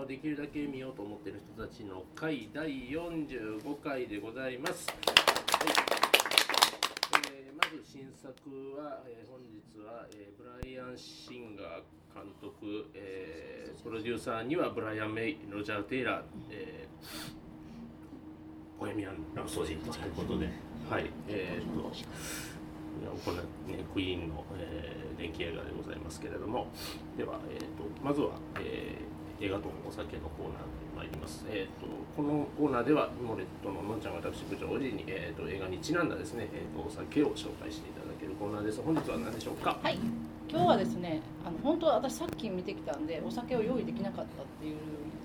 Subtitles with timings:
[0.00, 4.86] 画をできるだけ見ようと思っている人たちの会第45回でございます。
[4.88, 4.98] はい。
[7.32, 8.32] えーまず新作
[8.76, 11.82] は、えー本日は、えーブライアン・シンガー
[12.14, 20.48] 監督、えープロデューサーにはブライアン・メイ、ロジャー・テイラー、えー、ボヘミアン・ラプソディということで、
[20.88, 21.90] はい、えー、と、
[23.24, 23.36] これ
[23.76, 26.68] ね、クイーンの、えー電気映画でございますけれども、
[27.18, 27.66] では、えー、と
[28.02, 31.46] まずは、えー映画とお酒のコーナーに参ります。
[31.48, 38.82] えー、とこのコーナーでは、モレットののんちゃんが私部長おじに、えー、と映画にちなんだですね、えー、とお酒を紹介していただけるコーナーです。
[38.82, 39.78] 本日は何でしょうか？
[39.82, 39.98] はい、
[40.50, 44.76] 今日はですね、あの本当は私さっき見てきたんで、お酒を用意できなかったっていう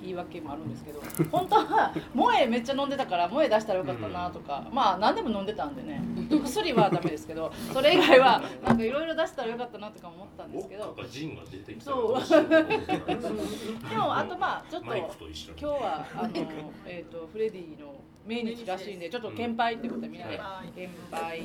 [0.01, 12.47] 言い訳もあるんですけど、 本当は萌えめっちゃ飲んでたから萌え出したらよかったなとか、まあ何でも飲んでたんでね、薬はダメですけど、それ以外はなんかいろいろ出したらよかったなとか思ったんですけどウォッカ、かジンが出てきたらそう。
[13.89, 15.05] でもあとまあちょっと今
[15.57, 16.31] 日はあの
[16.85, 17.95] えっ、とフレディの
[18.25, 20.39] 命日らしいんで、ちょっと乾杯ってことでみんなで。
[20.41, 21.41] 乾杯。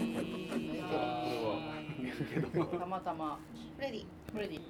[2.78, 3.38] たまたま。
[3.76, 4.04] フレディ。
[4.32, 4.60] フレディ。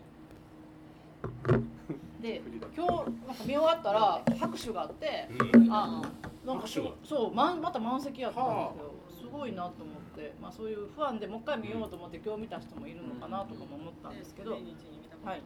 [2.20, 2.42] で
[2.77, 5.72] 今日なんか見終わったら拍手があってうん。
[5.72, 6.02] あ
[6.45, 6.91] なんか拍手が。
[7.05, 8.99] そうまんまた満席やったんですよす
[9.31, 15.42] ごいなと思って、まあ、そういうファンでもう一回見ようと思って今日見た人もいるのかなとかも思ったんですけど、はい。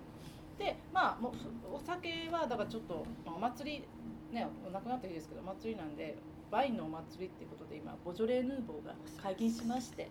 [0.59, 3.85] でまあもうお酒はだからちょっと、まあ、お祭り
[4.33, 6.17] ねなくなった日ですけどお祭りなんで
[6.51, 10.09] ワインのお祭りっていうことで今ボジョレ・ーヌーボーが解禁しまして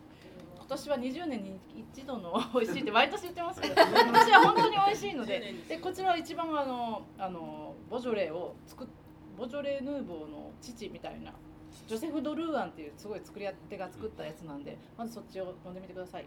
[0.58, 1.60] 今年は20年に
[1.94, 8.88] 一度の 美味しいって毎年言ってますけど今年は本当に美味しいのででこちらは一番あのあのボジョレを作っ
[9.38, 11.34] ボジョレ・ーヌーボーの父みたいな
[11.88, 16.26] ジョセフ・ドルーアンっていうすごい作り手が作ったやつなんでまずそっちを飲んでみてください。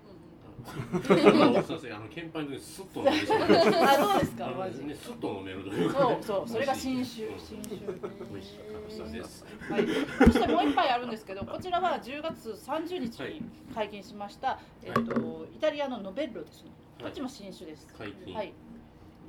[0.64, 1.94] あのすいません。
[1.96, 4.84] あの鍵盤でスッと飲めそうですあどうですかマジ。
[4.84, 6.00] ねスッと飲めるというか。
[6.00, 7.76] そうそうそれが新酒新酒。
[7.76, 8.62] 美味しか
[9.04, 9.44] ったです。
[9.70, 9.86] はい、
[10.26, 13.42] そしてもう一杯あるんですけど、こちらは10月30日に
[13.74, 16.70] 解禁しました、えっ、と、イタリアのノベッロですね。
[17.00, 17.86] こっちも新酒です。
[17.96, 18.34] 解禁。
[18.34, 18.52] はい、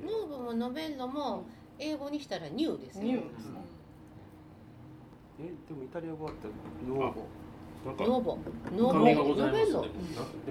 [0.01, 1.45] ヌーボもノベンロも
[1.79, 3.76] 英語にしたらニューですニュよーですね。
[5.39, 6.47] えでもイタリア語あった。
[6.47, 6.53] ら
[6.87, 7.25] ノーボ。
[7.85, 8.37] なんかノーボ。
[8.75, 9.35] ノーボ。
[9.35, 9.85] ノベンロ。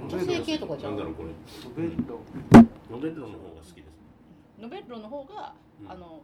[0.08, 0.96] 女性系とかじゃん。
[0.96, 1.30] なんだろうこれ。
[1.30, 2.20] ノベッロ
[2.90, 3.98] ノベルロの方が好きです。
[4.60, 5.90] ノベッロの方が、うん。
[5.90, 6.20] あの、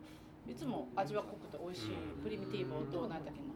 [0.49, 2.23] いつも味は濃くて美味しい、うん。
[2.23, 3.53] プリミティーボと、なんだっけな。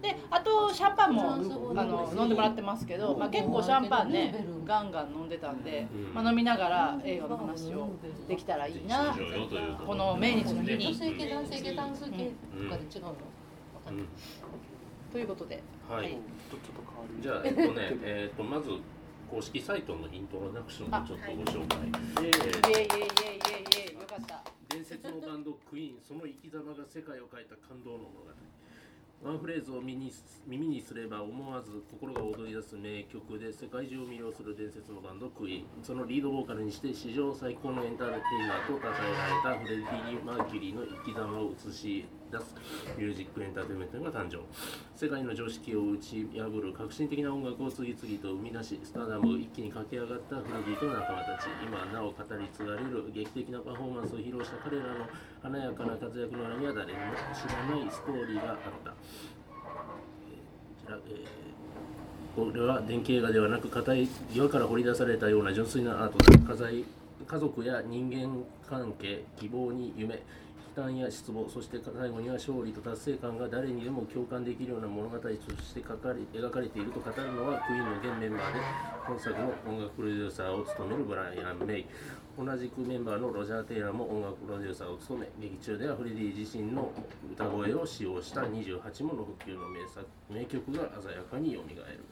[0.00, 6.14] で、あとシャンパンも、あの、飲んでもらってますけど、まあ、結構シャンパンね、ガンガン飲んでたんで、うん。
[6.14, 7.90] まあ、飲みながら映画の話を
[8.28, 9.14] できたらいいな
[9.84, 13.14] この命日の日女に、性系男性系男性系とかで違うの？
[15.12, 16.18] ということで、はい。
[17.20, 18.68] じゃあえっとねえっとまず
[19.30, 21.78] 公式サイトのイントロダクションをちょっとご紹介。
[22.26, 24.42] えーイエイイエイイエイイエイイエイ、よかった。
[24.68, 28.28] 伝説のバンドクイーンその生き様が世界を変えた感動の物語
[29.24, 30.12] ワンフレーズを耳に
[30.46, 42.54] 耳にすれば思わず心が躍り出す名曲で世界中を魅了する伝説のバンドクイーンそのリードボーカルにして史上最高のエンターテイナーと称えられたフレディ・マーキュリーの生き様を映し出す
[42.96, 44.44] ミュージックエンターテインメントが誕生。
[44.94, 55.06] 世界の常識を打ち破る革新的な音楽を次々と生み出しスターダムを一気に駆け上がったフレディと仲間たち今なお語り継がれる劇的なパフォーマンスを披露した彼らの
[55.42, 58.90] 華やかな活躍の裏には誰にも知らないストーリーがあった。
[58.90, 60.34] え
[60.84, 61.48] こちら、え
[62.36, 66.68] これは電気映画ではなく硬い岩から掘り出されたような純粋なアートだ。
[67.26, 70.22] 家族や人間関係希望に夢。
[70.78, 78.60] 嘆や失望そして最後には勝利と達成感が誰にでも共感できるような物語として書かれ描かれていると語るのはクイーンの現メンバーで
[79.06, 81.86] 本作の音楽プロデューサーを務めるブライアン・メイ
[82.38, 86.92] 同じくメンバーのロジャー・テイラーも音楽プロデューサーを務め劇中ではフレディ自身の
[87.32, 90.06] 歌声を使用した28もの普及の名作。
[90.30, 92.04] 名曲が鮮やかによみがえる。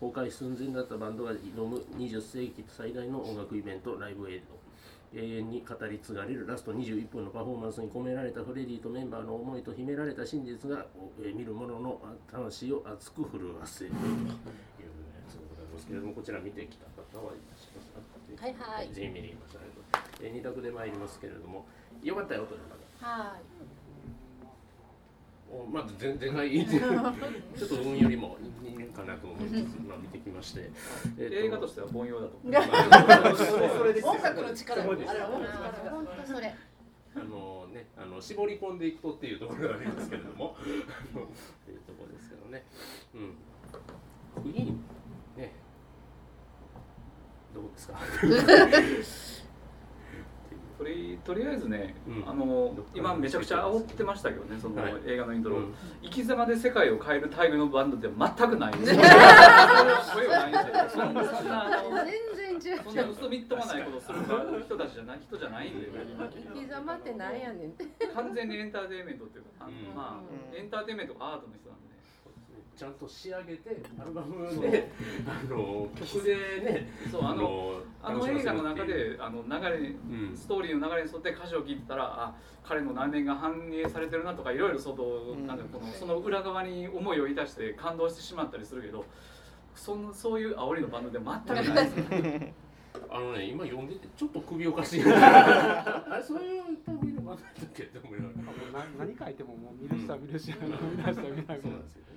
[0.00, 4.63] 崩壊寸前だったバンドが挑む20世紀最大の音楽イベントライブエイド
[5.14, 10.84] 永遠に語り継がれるラスト21分のパフォーマンスに込められたフレディとメンバーの思いと秘められた真実が、
[11.22, 12.00] えー見る者の
[12.30, 14.34] 魂を熱く震わせるというや
[15.28, 18.46] つでございますけれどもこちら見てきた方はいらっしゃいますか？
[18.46, 18.88] はいはい。
[18.92, 21.64] 全員見に来ましたけど、えー、2択で参りますけれども。
[22.02, 22.60] よかったよという
[23.00, 23.73] 方はお
[25.70, 30.70] まず全然がいい ちょっと運よりもいいかなと思いつつ、まあ、見てきまして、
[31.18, 36.54] えー映画としては凡庸だと 音楽の力あれ音楽のあ力本当それ
[37.16, 42.64] あのね、あの絞り込んでいくとっていうところがありますけれども、 っていうところですけどね。
[43.14, 44.42] うん。
[44.42, 44.80] クイーン
[45.36, 45.52] ね。
[47.54, 47.98] どうですか？
[50.76, 52.28] フレデとりあえずね、うん。
[52.28, 54.94] あの今めちゃくちゃ煽ってましたけどねそのはい。
[55.06, 55.74] 映画のイントロ、うん。
[56.02, 58.16] 生き様で世界を変えるタイプのバンドって全
[58.50, 58.72] くない。
[58.74, 58.96] 全然
[62.54, 62.82] 違う。
[62.84, 64.18] そんな嘘みっともないことする
[64.64, 65.90] 人たちじゃない人じゃないんで、
[66.54, 67.74] 生き様ってなんやねん。
[68.14, 69.94] 完全にエンターテインメントっていうか、あのうん。
[69.94, 71.83] まあ、エンターテインメントがアートの人なんで、
[72.76, 74.90] ちゃんと仕上げてアルバムで
[75.26, 76.34] あの曲で
[76.64, 79.96] ねそうあのあの映画の中であの流れに
[80.28, 80.36] うん。
[80.36, 82.34] ストーリーの流れに沿って歌詞を聴いてたらあ
[82.64, 89.04] 彼の内面が反映されてるなとかいろいろ外、なんかこのその裏側に思いをいたして感動してしまったりするけど
[89.74, 91.84] そんそういう煽りのバンドで全くない。
[91.86, 92.04] ですよ
[93.10, 95.02] あのね今読んでてちょっと首おかしい。
[95.06, 96.62] あれそういう
[97.02, 97.82] 類のバンドだっけ？
[97.84, 98.32] って思いなが
[98.72, 98.86] ら。
[98.98, 101.60] 何書いてももう見る人は見るし、見ない人は見ない。
[101.62, 102.13] そうなんですよね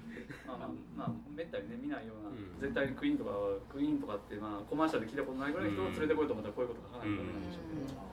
[0.47, 2.55] まあまあまあめったにね見ないような、うん。
[2.63, 3.31] 絶対にクイーンとか
[3.67, 8.07] クイーンとかってまあコマーシャルで聞いたことないぐらいの人を連れてこいと思ったらこういうこと書かないとダメなんでしょうけど、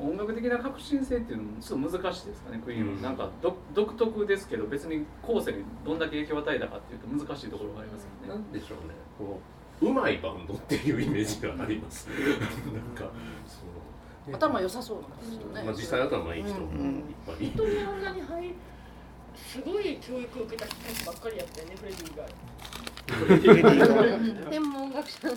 [0.00, 3.02] 音楽的な革新性っていうのもちょっと難しいですかねクイーンは、うん。
[3.02, 8.94] なんか独独特ですけど別に後世にどんだけ影響を与えたかっていうと難しいところがありますよね、なんでしょうね。
[9.18, 9.40] こ
[9.82, 12.08] ううまいバンドっていうイメージがあります。
[12.72, 13.10] なんか
[13.46, 13.72] その、
[14.28, 14.34] ね。
[14.34, 17.46] 頭良さそうなんですよね、まあ、実際頭いい人もいっぱい。
[17.46, 18.54] い本当にあんなに入
[19.36, 20.76] すごい教育を受けた人
[21.06, 22.26] ばっかりやったよねフレディ以外
[24.50, 25.34] 天文学者の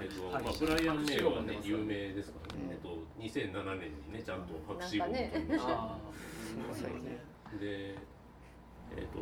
[0.00, 5.98] えっとまあ、ブライアン・メイはね有名ですからね、えっと、2007年にねちゃんと博士号を取りました、あ
[7.60, 7.94] で
[8.96, 9.20] えっと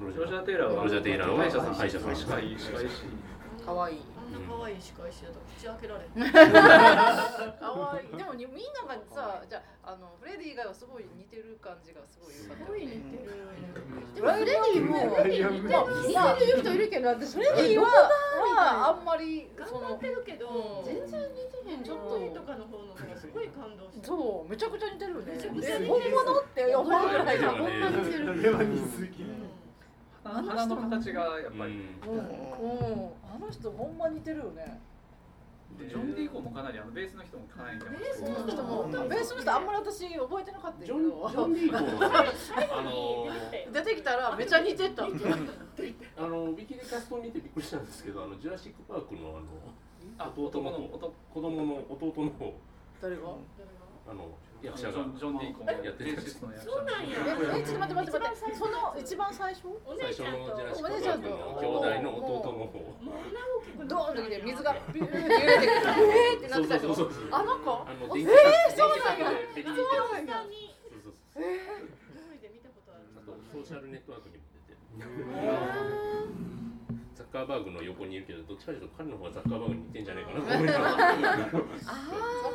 [0.00, 3.04] ロジャー・テイラーはロジャー・テイラーは歯医者さん歯医者さん歯科医歯科医師
[3.66, 6.32] 可愛いあんな可愛い仕返しだと口開けられへん。
[7.60, 8.16] 可愛い。
[8.16, 13.30] でもにみんながさじゃああのフレディ以外はすごい似てる感じがすごい良かったすごい似てる。
[14.16, 15.26] フレディも似
[16.38, 25.32] てる人いるけど私フレディははあんまり頑その張ってるけど全然似てへんちょっととかの方の方がすごい感動したそうめちゃくちゃ似てるよね。
[25.32, 28.26] めちゃくちゃ似てるえ本物って思うぐらいいやほんまに似てる。
[28.26, 28.66] これ
[30.28, 34.80] は似すぎ鼻の形がやっぱり、うん、うん、あの人ほんま似てるよね。
[35.78, 43.26] でジョン・ディーコもかなりあのベースの人もかなり似てますベースの人もベースの人あんまり私覚えてなかったけジョン・ジどョン・ディーコあの
[43.72, 45.04] 出てきたらめちゃ似てた。
[45.06, 45.08] あ
[46.26, 49.46] のウィキでキャストを見てびっくりしたんですけどあのジュラシック・パークのあの
[50.18, 52.54] あ弟の子供の弟の方。
[53.02, 53.22] 誰が？
[54.08, 54.98] あのジ役者が。
[55.00, 57.16] ョンジョン・ディーコもやってるそうなんや。
[57.56, 58.56] ええちょっと待って待って待って。
[58.56, 59.68] その一番最初？
[59.84, 60.48] お最初姉ちゃんと。
[60.48, 62.96] のジュラシック・お姉ちゃんとパークの兄弟の弟の方
[63.86, 67.86] ドーンときて水がビューって揺れてえーってなってたあの子
[68.16, 68.26] えー、
[68.74, 69.68] そうなんやそう
[70.08, 70.40] なんや
[71.36, 76.55] え一人で見たことあるあとソーシャルネットワークにも出てる
[77.36, 82.08] カーバーグの横にいるけどどっちかというと彼の方がザッカーバーグに似てんじゃないかなと思いながらー、サッ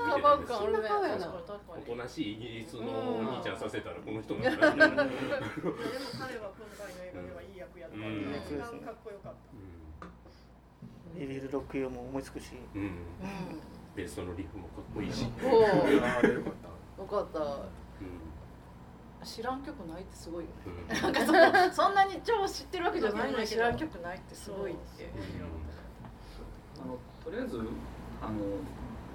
[0.10, 0.90] カーバッグあるね
[1.70, 5.78] おとなしいイギリスのお兄ちゃんさせたらこの人なんだみたいな、うんでも
[6.18, 8.34] 彼は今回の映画ではいい役やったうん。
[8.34, 9.34] 一番かっこよかっ
[10.02, 12.82] たエリル・ロッも思いつくしうん。
[12.82, 12.88] う
[13.96, 16.28] ベースのリフもかっこいいし、よかった。
[16.28, 17.40] よかった。
[17.40, 17.82] うん
[19.24, 20.90] 知らん曲ないってすごいよね。
[20.90, 21.02] うん。
[21.02, 25.10] なんかそんなそんなに超知ってるわけじゃないのに知らん曲ないってすごいって。
[26.84, 27.58] あのとりあえず
[28.22, 28.34] あの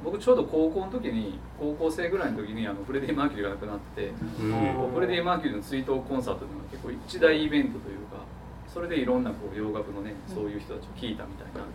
[0.04, 4.92] 僕ちょうど高校の時に高校生ぐらいの時にあのフレディ・マーキュリーが亡くなって、うん。
[4.94, 8.24] フレディ・マーキュリーの追悼コンサートというのが結構一大イベントというか
[8.68, 11.66] それでいろんなこう洋楽のねそういう人たちを聞いたみたいな、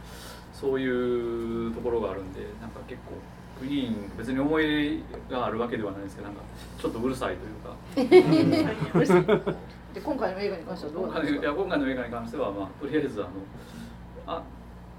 [0.54, 3.14] そういうところがあるんでなんか結構
[3.62, 6.42] クイーン別に思い入れがあるわけではないですけどなんか
[6.80, 9.54] ちょっとうるさいというか。
[9.94, 11.42] で今回の映画に関してはどう今なんですか？
[11.42, 13.30] いや今回の映画に関しては、まあ、とりあえずあの
[14.26, 14.42] あ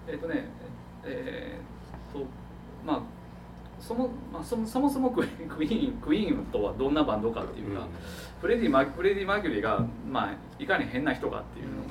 [0.07, 0.45] えっ、とね
[1.03, 2.27] えー、と
[2.87, 3.01] まあ
[3.81, 7.87] そも,、まあ、そもそもそもクイーンクイーンクイーンとはどんなバンドかっていうか、
[8.41, 11.73] フレディマフレディ・マーキュリーが、まあ、いかに変な人かっていうの。
[11.73, 11.85] を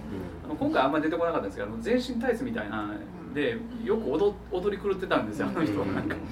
[0.46, 2.92] あの今回あんまり出てこなかったんですけど全身タイツみたいな
[3.34, 5.86] でよく踊踊り狂ってたんですよあの人は。
[5.88, 6.16] なんか。
[6.16, 6.26] もう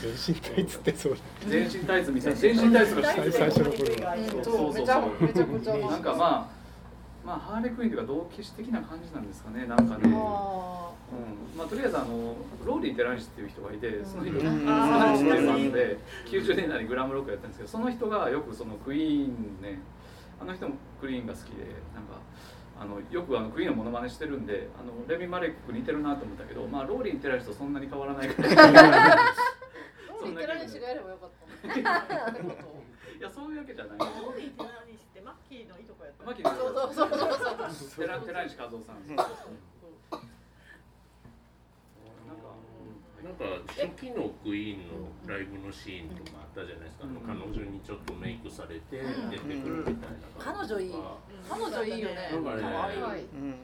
[0.00, 1.16] 全身タイツってそう
[1.48, 4.82] 全身タイツみたいな全身タイツが最最初の頃うんそうそうそう。
[4.82, 5.76] めちゃめちゃくちゃ。
[5.76, 6.56] なんかまあ
[7.26, 11.58] まあハーレークイーンというか同期的な感じなんですかねなんかね、あうん。
[11.58, 14.40] まあ、とりあえずあのローリー・テランシっていう人がいてその人うん。
[14.40, 19.80] テランシっていうバンドで90年代にグラムロックやったんですけどその人がよくそのクイーンね
[20.40, 22.20] あの人もクイーンが好きでなんか
[22.78, 28.28] あのよくあのクイーンのモノマネしてるんであのレビン・マレック似てるなと思ったけど、まあ、ローリー・テランシとそんなに変わらない。
[28.28, 28.56] からー
[30.12, 31.30] ローリーテラレンシがやればよかっ
[31.62, 31.82] たい。
[33.20, 33.98] やそういうわけじゃない。
[33.98, 38.06] ローリーって何してマッキーのいとこやったマキそうそうそうそうそう。
[38.06, 39.00] テラテランシ和夫さん
[43.26, 49.30] なんか、初期のクイーンのライブのシーンとかあったじゃないですか、あの彼女にちょっとメイクされてうん。
[49.30, 50.26] 出てくるみたいな。
[50.38, 50.94] 彼女いい。
[51.50, 52.30] 彼女いいよね。
[52.30, 53.24] なんかね可愛い。
[53.24, 53.54] うん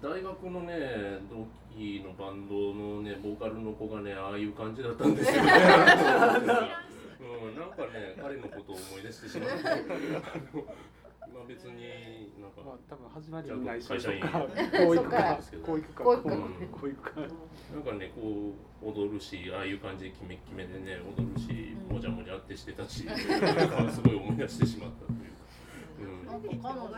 [0.00, 1.44] 大学のね同
[1.76, 5.50] 期のバンドのねボーカルの子がねああいう感じだったんですよね。
[7.18, 9.64] うん、なんかね彼のことを思い出してしまって
[11.34, 14.28] まあ別になんかまあ多分始まりちゃんとにない会社員か。
[14.40, 14.48] こ
[14.90, 15.38] う行くか。
[15.64, 16.04] こう行くか。
[16.04, 16.34] こう行くか。
[16.34, 17.20] うんこう行くか。
[17.20, 25.18] なんかねこう踊るしああいう感じでキメキメでね踊るしもじゃもじゃってしてたしなんかすごい思い出してしまったという。
[25.18, 25.38] か。
[26.00, 26.26] うん。
[26.26, 26.88] なんか彼女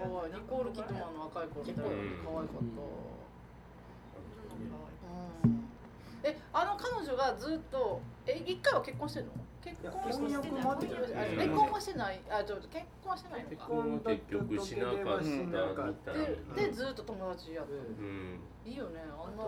[0.00, 0.32] 可愛い。
[0.32, 2.62] ニコール・キッドマンの若い子って可愛かった、
[5.44, 5.59] うん、
[6.22, 9.32] えあの彼女がずっとえ一回は結婚してるの？
[9.60, 10.32] 結婚してない。
[11.36, 12.20] 結婚はしてない。
[12.30, 13.56] あちょっと結婚はしてないのか。
[13.56, 16.54] 結婚は結局しなかったみたいな。
[16.56, 18.40] ででずっと友達やってうん。
[18.64, 19.00] いいよね。
[19.04, 19.44] あんな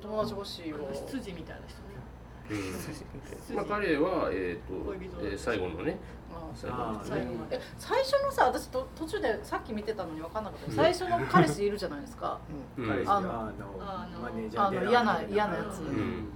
[0.00, 0.78] 友達欲しいわ。
[0.92, 1.78] 羊みたいな人
[3.54, 5.98] まあ彼はえっ、と、えー最後のね。
[6.64, 10.64] あ最後のえ最初のさ私と途中でさっき見てたのに分かんなかった。
[10.66, 12.38] けど最初の彼氏いるじゃないですか。
[12.78, 12.86] うん。
[12.88, 13.10] 彼氏。
[13.10, 13.44] あのがああ
[14.12, 16.28] ののマネージャーであの嫌な嫌なやつ、うん。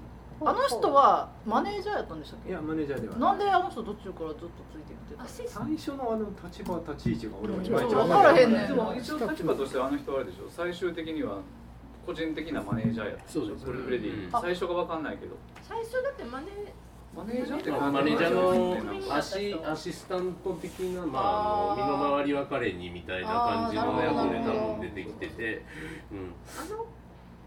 [0.43, 2.51] あの人はマネージャーやったんでしたっけ？
[2.51, 8.69] いやマネージャーではなんであの人途中からずっとついてきてた最初のあの立場立ち位置が俺もいまいち分からへんねん。
[8.69, 10.49] でも一応立場としてあの人はあれでしょ。
[10.49, 11.39] 最終的には
[12.07, 13.29] 個人的なマネージャーやった。
[13.29, 14.31] そうですフレディうん。
[14.31, 15.37] 最初が分かんないけど。
[15.63, 16.47] 最初だってマネ
[17.15, 25.63] マネージャーってマネージャーのあアシアシスタント的な、まあ、あの身の回りは彼にみたいな感じの役で多分出てきてて、
[26.13, 26.87] うん、あの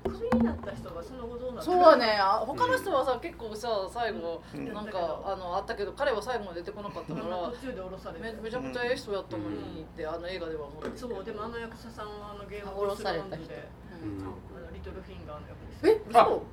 [0.04, 1.64] クビになった人がその後どうなった？
[1.64, 2.18] そうはね。
[2.20, 4.74] あ他の人はさ結構さ最後うん。
[4.74, 13.48] なんかあのあったけど彼は最後まで出てこなかったから途中で降ろされてめめちゃくちゃええ人やったのにってあの映画では思ってそうでもあの役者さんはあのゲーム降ろされた人。
[13.48, 13.70] で
[14.04, 14.20] うん。
[14.22, 15.88] あのリトルフィンガーの役です。
[15.88, 16.02] え？
[16.10, 16.44] 嘘。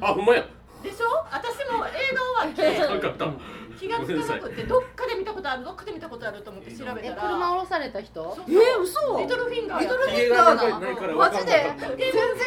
[0.00, 0.44] あほんまや
[0.82, 1.06] でしょ？
[1.32, 3.32] 私も映画終わって分かった。
[3.78, 8.14] 気がつかなくてどっかで見たことあるどっかで見たことあると思って調べえたら車降ろされた人？
[8.34, 9.18] そうえ嘘？
[9.20, 11.52] リトルフィンガーリトルフィンガーなマジで？
[11.76, 12.00] 全然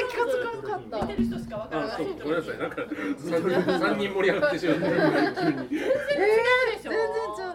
[0.09, 1.05] 気がつかなかった。
[1.05, 1.91] 見てる人しかわからない。
[1.93, 2.57] あそうごめんなさい。
[2.57, 2.81] なんか
[3.19, 6.89] 三 三人盛り上がってしまって急に違うでしょ？
[6.89, 6.97] 全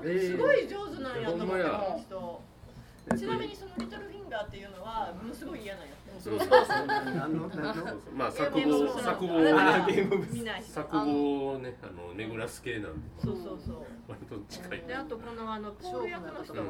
[0.07, 0.31] 然違う。
[0.31, 1.59] すごい上手なんやと思っ
[3.11, 5.88] てちなみにそのリトルフィンガーっていうのはものすごい嫌なや。
[5.99, 6.49] つそうそう。
[6.87, 7.85] 何の何の
[8.16, 10.73] まあ作ゲーム望作望あなたゲーム部見ない人。
[10.73, 13.76] 作望をねあの巡らす系なんでそうそうそう。
[14.09, 16.52] 割と近い、であとこのあのポール役の人。
[16.54, 16.66] うん。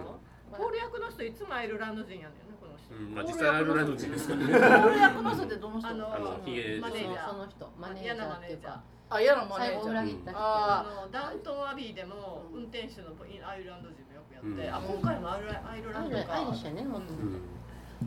[0.57, 2.95] ポール役の人いつもアイルランド人やねんねこの人。
[2.95, 3.15] うん。
[3.15, 4.47] まあ実際アイルランド人ですからね。
[4.47, 5.89] ポール役の人ってどの人？
[5.89, 6.79] あのあのヒゲ。
[6.81, 7.31] マネージャー。
[7.31, 7.73] その人。
[7.79, 8.83] マネージャーっていうか。
[9.11, 9.85] あ嫌なマネ最後ー。
[9.85, 9.93] ジャー。
[9.93, 10.41] 裏切った人。
[10.41, 13.09] ああのダウントンアビーでも運転手の
[13.47, 14.75] アイルランド人もよくやって、うん。
[14.75, 16.35] あ今回もアイルアイルランドか。
[16.35, 16.85] アイリッシュやね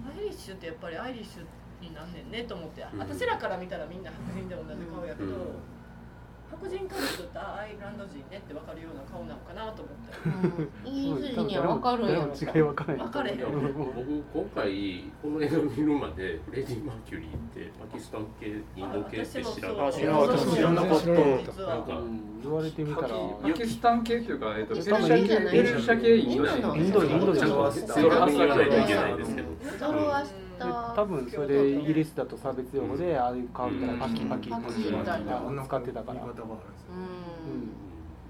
[0.06, 1.46] アイリッシュってやっぱりアイリッシュ
[1.82, 3.00] になんねんねと思って、うん。
[3.00, 5.76] 私らから見たらみんな白人で同じ顔やけど、うん
[6.50, 10.70] 白人からするとあアイルランド人ねって分かるような顔なのかなと思って。
[10.88, 10.94] うん。
[10.94, 13.62] イギリス人には分かるんやろ誰も違い分からない分かれへんいや僕
[14.34, 21.06] 今回この映画を見るまでフレディ・マーキュリーってパキスタン系インド系って知らなあかった知らなかった。
[21.06, 21.70] 実は。
[21.70, 23.08] なんかうん言われてみたら。
[23.08, 26.58] パキスタン系っていうか、えっと、ペルシ多分いいんじゃないャ系ペルシャ系インド人。
[26.58, 29.48] インドインドちゃんとないといけないですけど
[29.80, 36.22] ゾロアスタ多分それでイギリスだと差別用語でああいう顔見たらパキパキパキみたいな使ってたから。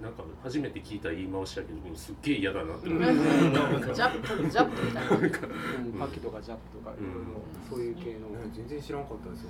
[0.01, 5.09] なんか初めて聞いた言い回しだけどすっげえ嫌だなってジ思ってャップジャップみたいな。
[5.09, 5.93] うん。
[5.99, 8.29] パキとかジャップとかいろいろそういう系の。
[8.29, 9.49] ね全然知らんかったですよ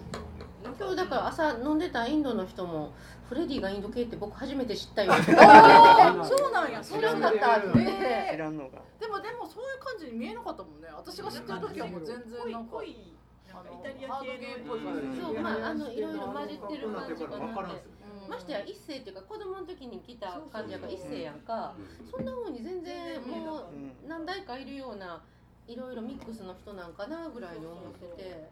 [0.77, 2.93] 今日だから朝飲んでたインドの人も
[3.29, 5.13] フレディがインド系って僕初めて知ったよ。
[5.21, 6.83] そうなんや。
[6.83, 10.87] それだったある知ねらんのがでもでもそういう感じに見えなかったもんね。
[10.95, 14.75] 私が知ってる時はもう全然なんかなんかイタリア系の
[15.21, 17.97] そうまああのいろいろ混じってる感じかなって。
[18.27, 21.73] ましてや一世っていうか子供の時に来た感じやから一世やんか。
[21.77, 23.63] うんそんな風に全然もう
[24.07, 25.21] 何代かいるような
[25.67, 28.49] いろいろミックスの人なんかなぐらいに思ってて、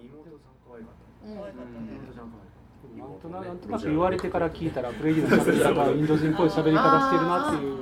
[0.00, 2.98] 妹さん可愛かったうん。
[2.98, 3.20] なん。
[3.20, 3.58] とななん。
[3.58, 7.78] となく言われてから聞いたらフレディの喋り方はインド人っぽい喋り方してるなっていう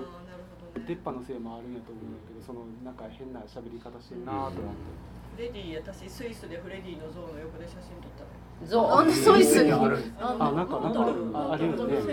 [0.87, 1.75] 出っ歯のせいもあるん。
[1.75, 2.12] やと思うん。
[2.14, 2.94] だけどそのなん。
[2.94, 5.02] か変な喋り方してるなと思って。
[5.37, 8.28] フレディ私スイスでフレディの像の横で写真撮ったの
[8.66, 9.06] ゾなん。
[9.06, 10.68] でスイスにあるあなん。
[10.68, 10.94] かなん。
[10.94, 11.00] か
[11.34, 12.12] ああるよね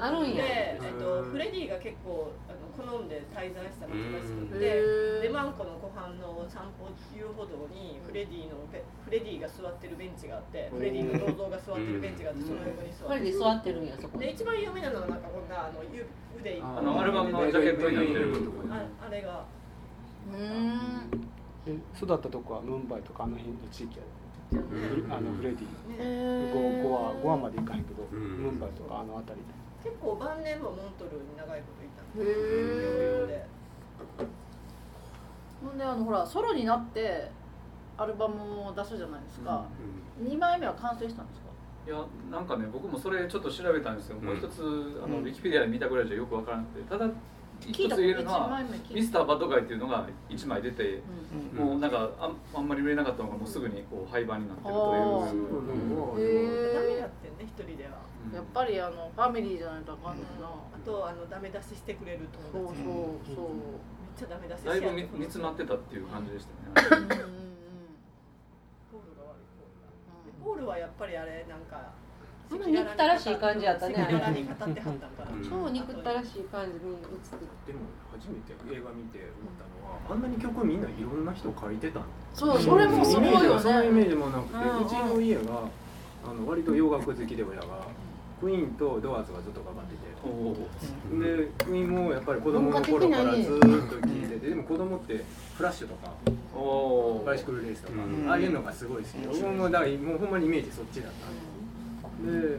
[0.00, 0.34] あるん。
[0.34, 14.18] や、えっと、フレディが結構あ好んで滞在した街が作って、でレマン湖の湖畔の散歩遊歩道にフレディのベフレディが座ってるベンチがあってフレディの銅像が座ってるベンチがあってその横に座ってフレディ座ってるんやそこ。
[14.18, 16.06] にで一番有名なのがなんかこんなあのゆ
[16.38, 18.34] 腕あのアルバムのジャケットになってる
[18.70, 19.44] ああれが。
[20.28, 21.10] うん。
[21.64, 24.08] で育ったとこはムンバイとかあの辺の地域やで。
[25.10, 25.66] あのフレディ。
[25.98, 28.18] えゴゴアゴゴアまで行かへんけど、うん。
[28.20, 33.46] ムンバイとかあの辺りで結構晩年もモントルに長いこといたへ療養えで
[35.64, 37.30] ほんであのほらソロになって
[37.96, 39.64] アルバムを出すじゃないですか、
[40.18, 41.46] 二枚目は完成したんですか？
[41.86, 45.24] いやなんかね僕もそれちょっと調べたんですけど、もう一つあのうん。
[45.24, 46.90] ウィキペディアで見たぐらいじゃよくわからなくて。
[46.90, 47.08] ただ
[47.60, 48.60] 一聞いたつ言えるの一は
[48.92, 51.00] ミスターバッドガイっていうのが1枚出て、
[51.56, 51.66] うん。
[51.66, 55.36] もうなんかあんあんまり売れなかったのがもうすぐにこう廃盤になってるとあいう。
[56.20, 57.92] へダメってんね一人では。
[57.92, 62.82] うんやっぱりあのファミリーじゃないとあかんねんな、あとあのダメ出ししてくれるそう友達。
[62.84, 66.96] そうそうめっちゃダメ出ししだいぶ煮煮詰まってたっていう感じでしたね。
[66.96, 67.18] うんうんうん。
[68.90, 69.46] ポールが悪い
[70.42, 71.92] ポールがポールはやっぱりあれなんか
[72.50, 73.94] うん憎たらしい感じやったね。
[75.48, 76.94] 超憎たらしい感じに。
[76.94, 77.80] 映ってでも
[78.12, 84.86] 初めて映画見て思ったのはあんなに曲みんないろんな人書いてたんそうそれもすごいよイメージがそのイメねージもなくて、うんうん。
[84.86, 85.42] うちの家が
[86.24, 87.66] あの割と洋楽好きで親が
[88.40, 90.06] クイーンとドアーズがずっとかかってて。
[90.26, 94.48] でクイーンもやっぱり子供の頃からずーっと聴いてて。
[94.50, 95.24] でも子供って
[95.56, 96.12] フラッシュとか
[97.24, 98.28] バイシクルレースとか、うん。
[98.28, 99.28] ああいうのがすごい好きで。
[99.28, 101.28] 僕もだからもうほんまにイメージそっちだった。
[102.08, 102.58] んでで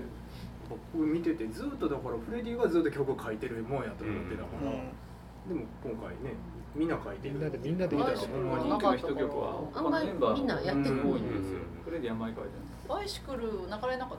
[0.93, 6.35] 僕見ててずっとだからフレディがずっと曲書いてるもんやと思ってたから、でも今回ね
[6.75, 7.35] みんな書いてる。
[7.35, 9.61] みんなでみんなで見たらほんまにルはなかった人曲は。
[9.73, 11.21] あんまり他のメンバーみんなやってるうん多い。
[11.21, 11.59] んですよ。
[11.85, 12.49] フレディあんまり書いて
[12.87, 14.17] バイシクル流れなかったよね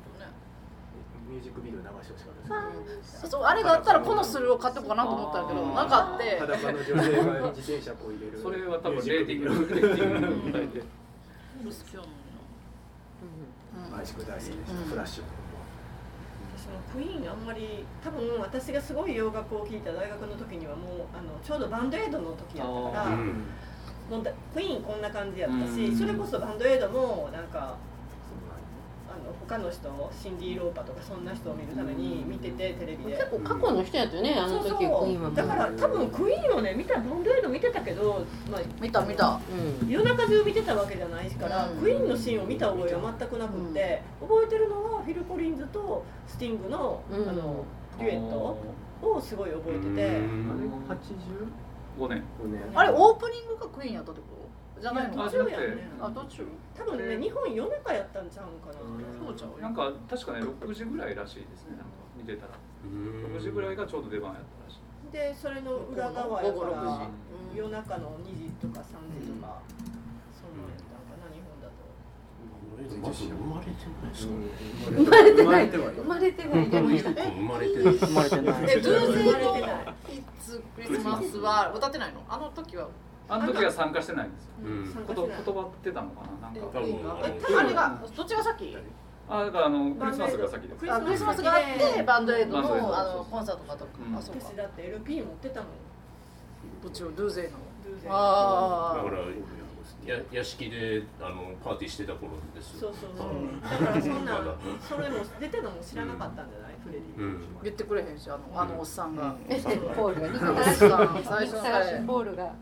[1.29, 6.39] ミュージックビデオ流してほしかったですそうあれがあったらこのスルを買っておこうかなと思ったけどなかって。
[6.39, 8.41] 裸の女性が自転車こう入れる。
[8.41, 10.81] それは多分レーティングレーティングの答えで。
[10.81, 10.87] 好
[11.69, 12.09] きやもん。
[12.09, 13.29] デ
[13.77, 14.85] オなバイシクル大好きでした、うん。
[14.85, 15.25] フラッシュ
[16.57, 17.45] 私もクイーンあん。
[17.45, 23.45] まり多分私がすごい洋楽を聴いた大学の時にはもうあのちょうどバンドエイドの時やったからうん。
[24.09, 25.99] もうだクイーンこんな感じやったし、うん。
[25.99, 27.77] それこそバンドエイドもなんか
[29.49, 33.13] 他の人シンディ・ローパーとかそんな人を見るために見ててテレビで。
[33.17, 35.01] 結構過去の人やったよねあの時そうクイーンは。
[35.01, 39.41] もうそうだから多分クイーンをね見たバンドエイド見てたけど、まあ、見た見た。
[39.83, 39.89] うん。
[39.89, 41.79] 夜中中見てたわけじゃないから、うん。
[41.79, 47.29] クイーンのシーンを見た覚えは全くなくって、覚えてるのはフィル・コリンズとスティングの,、うん。
[47.29, 47.65] あの
[47.99, 48.37] デュエット
[49.03, 50.19] をすごい覚えてて、あれ
[50.95, 52.23] ？85 5年。
[52.45, 52.61] 年。
[52.75, 54.38] あれオープニングがクイーンやったってこと？
[54.81, 55.25] じゃないの？
[55.25, 55.89] あ途中やね。
[56.01, 56.47] あ途中？
[56.77, 58.79] 多分ね日本夜中やったんちゃうんかな、
[59.27, 59.61] そうちゃう。
[59.61, 61.77] なんか確かね6時ぐらいらしいですね。
[61.77, 62.53] なんか見てたら。
[62.87, 64.81] 6時ぐらいがちょうど出番やったらしい。
[65.13, 67.11] でそれの裏側や午後から6
[67.53, 67.57] 時。
[67.57, 68.83] 夜中の2時とか3
[69.19, 69.63] 時とか、
[70.37, 71.81] そんなんやったんかな日本だと。
[73.01, 74.13] まず生まれてない。
[74.13, 74.33] ですか
[74.95, 75.95] 生まれてない。
[75.97, 77.33] 生まれてはい生まれてない。
[77.33, 77.95] 生まれてない。
[77.99, 78.65] 生まれてない。
[78.69, 79.71] えドゥーゼ生まれのてない
[80.15, 82.23] 「イッツクリスマス」は歌ってないの？
[82.29, 82.89] あの時は
[83.29, 84.51] あの時は参加してないんですよ。
[84.65, 84.69] う
[85.03, 85.05] ん。
[85.07, 85.43] ことしてない。
[85.45, 86.67] 言葉ってたのかななんえか。
[86.67, 86.89] 多分。
[86.91, 88.77] えあれがどっちが先？
[89.31, 90.91] あだからあのクリスマスが先です。
[90.91, 91.63] あクリスマスがあっ
[91.95, 93.91] てバンドエイドのあのコンサートかとか。
[94.09, 94.17] うん。
[94.17, 94.41] あそうか。
[94.47, 95.71] 私だって LP 持ってたもん。
[96.83, 97.11] どっちを？
[97.11, 97.59] ドゥーゼの。
[98.09, 99.19] ああだから
[100.07, 103.29] や屋敷であのパーティーしてた頃ですそうそうそう。
[103.63, 106.73] だからそんなんそれも出てるのも知らなかったんじゃない？
[106.83, 107.45] フレディ、うん。
[107.63, 109.37] 言ってくれへんしあのあのおっさんが。
[109.95, 112.55] ポールが憎あのおったらしいさん最初のポールが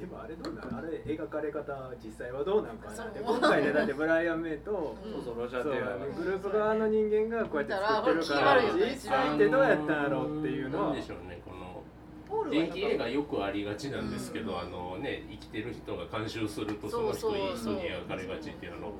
[0.00, 10.86] でもあれどうなんあれ描かれ方実際はどうなんかな今回ねだってブライアン・メイとそうそうロジャそうー・テイラーがグループ側の人間がこうやって作ってるから実際ってどうやったろうっていうのは。
[10.86, 12.50] なんでしょうねこの。
[12.50, 18.92] 電気映画よくありがちなんですけど、あのね生きてる人が監修するとその人そうそういい人に描かれがちっていうの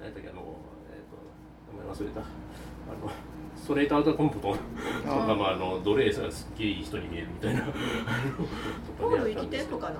[0.00, 0.56] 何やったっけあの
[0.90, 2.20] えっ、と名前忘れた。
[2.20, 2.24] あ
[3.06, 3.12] の
[3.54, 4.58] ストレートアウトコンプトンと
[5.08, 7.62] かまああの奴隷さがすっげえいい人に見えるみたいな。
[8.98, 9.96] ポール生きてんのかな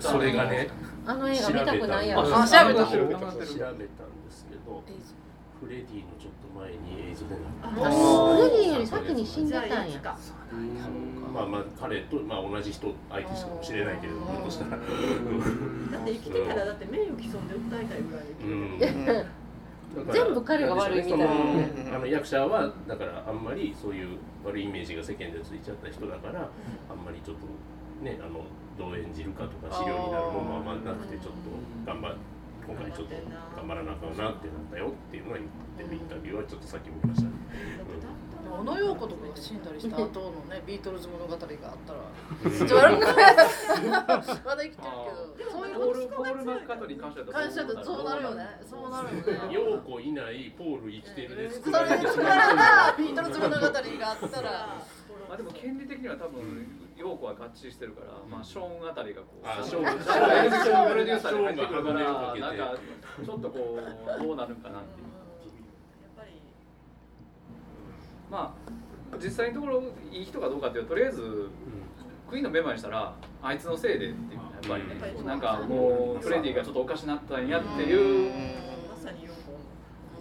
[0.00, 0.68] それがね
[1.06, 2.22] あの映画見たくないやろ。
[2.22, 3.56] 調べたあ調べた調べたんです
[4.48, 4.82] けど
[5.60, 7.80] フレディのちょっと前に映像でフ
[8.42, 10.00] レディより先に死んじでたんや
[11.32, 16.64] まあまあ彼と、まあ、同じ人相手かもしれないけれどもしたらだって生きてたら。
[16.64, 18.22] だって名誉毀損で訴えたいぐら
[19.22, 19.26] い
[20.12, 21.26] 全部彼が悪いみたいな。
[21.96, 26.50] あの役者はだからあんまりそういう悪いイメージが世間でついちゃった人だから
[26.90, 27.46] あんまりちょっと
[28.02, 28.44] ねあの
[28.78, 31.50] どう演じるかとか資料になるものもあんまなくてちょっと
[31.86, 32.14] 頑張
[32.66, 33.14] 今回ちょっと
[33.56, 37.36] 頑張らなあかんなってなったよっていうのは言ってるインタビューはちょっとさっき見ましたね。
[38.46, 41.98] 小野陽子とかが死んだりした後のねビートルズ物語があったら
[44.44, 44.90] まだ生きてる
[45.36, 49.54] けど そういうポールポールマッカートに関しては感謝だとそうなるよねそうなるよね。
[49.54, 54.50] 陽子いないポール生きてるでそ作られてしまう ビートルズ物語があったら。
[55.28, 62.74] まあでも権利的には多分陽子は合致してるから、まあショーンあたりがこうあショーンプロデューサーショーンに入ってくるからなんか
[63.24, 65.06] ちょっとこうどうなるんかなっていう。
[65.06, 66.30] やっぱり
[68.30, 68.56] ま
[69.12, 71.50] あ実際のところいい人かどうかっていうととりあえず
[72.28, 75.26] クイーンのメンバーにしたらあいつのせいでっていうやっぱりねうん。
[75.26, 78.32] なんかもうフレディがちょっとおかしなったんやっていう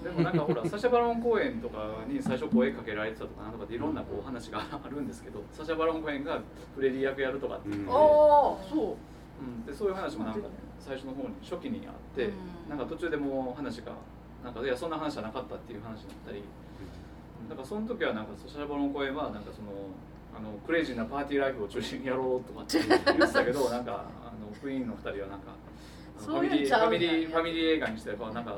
[0.05, 6.39] でもなんかほら サシャ・バロン公演とかに最初声かけられてたとかなんとかっていろんなこう話が あるんですけどサシャ・バロン公演が
[6.75, 7.89] フレディ役やるとかって言って、う。
[7.89, 7.97] んああ
[8.69, 9.43] そう。
[9.43, 10.45] うん、でそういう話もなんか、ね、
[10.79, 12.31] 最初の方に初期にあって、う
[12.67, 12.69] ん。
[12.69, 13.93] なんか途中でもう話が
[14.43, 16.43] なんかいやそんな話じゃなかったっていう話になったり。
[17.49, 19.71] だからその時はなんかサシャ・バロン・コーエンはなんかその
[20.37, 25.55] あのクレイジーなパーティーライフを中心にやろうとかって言ってたけど なんかあのクイーンの二人はなんか
[26.17, 28.57] ファミリーファミリーファミリー映画にしてこうなんか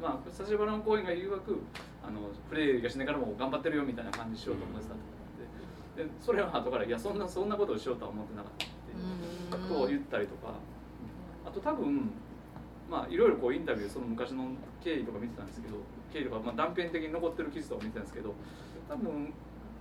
[0.00, 1.60] まあ、サシャ・バロン・コーエンが言うわく
[2.02, 6.04] あのプレイがしながらも頑張ってるよみたいな感じにしようと思ってたと思って。
[6.04, 9.56] でそれは後からいやそんなそんなことをしようとは思ってなかった。
[9.56, 10.54] ってことを言ったりとか。
[11.46, 12.10] あと多分
[12.90, 14.48] まあいろいろこうインタビューその昔の
[14.82, 15.76] 経緯とか見てたんですけど
[16.12, 18.34] 経緯とか、まあ、断片的に残ってる記事とか見てたんですけど
[18.88, 19.32] 多分、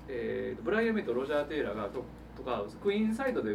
[0.07, 2.03] えーブライアン・メイとロジャー・テイラーがと
[2.35, 3.51] とかクイーンサイドで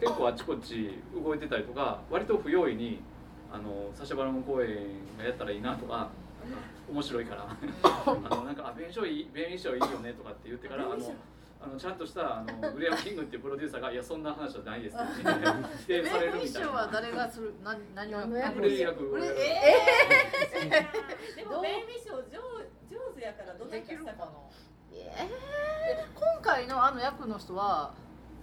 [0.00, 3.00] 結構あちこち動いてたりとか割と不用意に
[3.54, 4.76] あのサシャバロン公演
[5.16, 6.08] がやったらいいなとか
[6.90, 7.46] 面白いから。
[7.84, 11.14] あのなんかあ弁償いい弁衣装いいよねとかって言ってからあの
[11.62, 15.22] あのちゃんとしたあのウィリアム・キングっていうプロデューサーが「いやそんな話じゃないです」って。
[15.22, 15.46] 言って
[15.78, 16.88] 否定されるみたいな。
[16.92, 17.54] 誰がする？
[17.62, 18.18] 何何を？
[18.36, 19.30] 役フレディ役俺で
[21.46, 22.38] もベイビーショー上
[22.90, 24.28] 上手やからどんなできるかな？
[24.92, 27.94] え今回のあの役の人は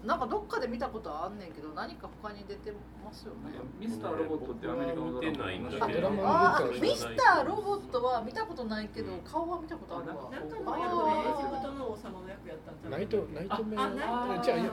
[0.06, 2.74] なんかどっかで見たことはあんねんけど何か他に出て
[3.06, 3.52] ますよね？
[3.80, 5.32] ミスターロボットってアメリカのドラマ。
[5.32, 10.16] 見てないんだあけどああミスターロボットは見たことないけど顔は見たことあるわ。
[10.16, 14.72] なんかエジプトの王様の役やったんじゃないナイトナイトメあナイアトじゃあいや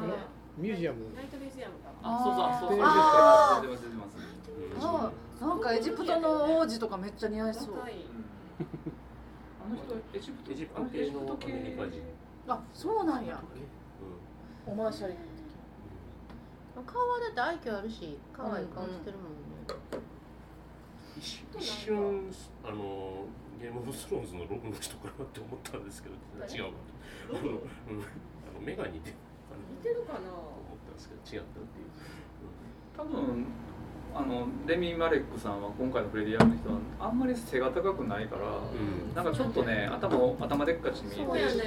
[0.56, 4.86] ミュージアムナイトミュージアムかあそうそうそうあ出ます出ます出ます
[5.40, 7.78] あなんかエジプトの王子とかめっちゃ似合いそうあ
[9.68, 12.02] の人エジプトエジプト系のアメリカ人
[12.48, 13.40] あそうなんや
[14.70, 15.14] オマーシャル
[16.86, 19.66] 顔はだって愛嬌あるし可愛い顔してるもんね、
[21.18, 22.30] 一瞬一瞬
[22.62, 23.24] あの
[23.60, 26.14] ゲームオブスローンズのロブの人かなって思ったんですけど
[26.46, 26.78] 違うか
[27.30, 27.52] あの、うん、あ
[28.54, 30.30] の目が似てるかな似てるかな？
[30.30, 31.90] 思ったんですけど違ったっていう、
[32.96, 33.46] 多分
[34.14, 39.14] あのレミ・マレックさんは今回のフレディ役の人はあんまり背が高くないから、うん。
[39.14, 41.62] なんかちょっとね頭を頭でっかちに見えてね。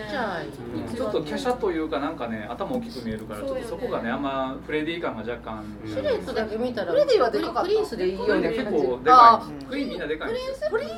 [0.88, 0.96] うん。
[0.96, 7.62] ちょっと華奢というかなんかね頭大きく見えるからちょっとそこがねあんまフレディ感が若干うんシルエットだけ見たらフレディはでかかった。
[7.64, 9.12] プリンスでいいような結構で。
[9.12, 10.70] あかいクイーンみんなでかいんですよ。
[10.72, 10.98] プリンスっ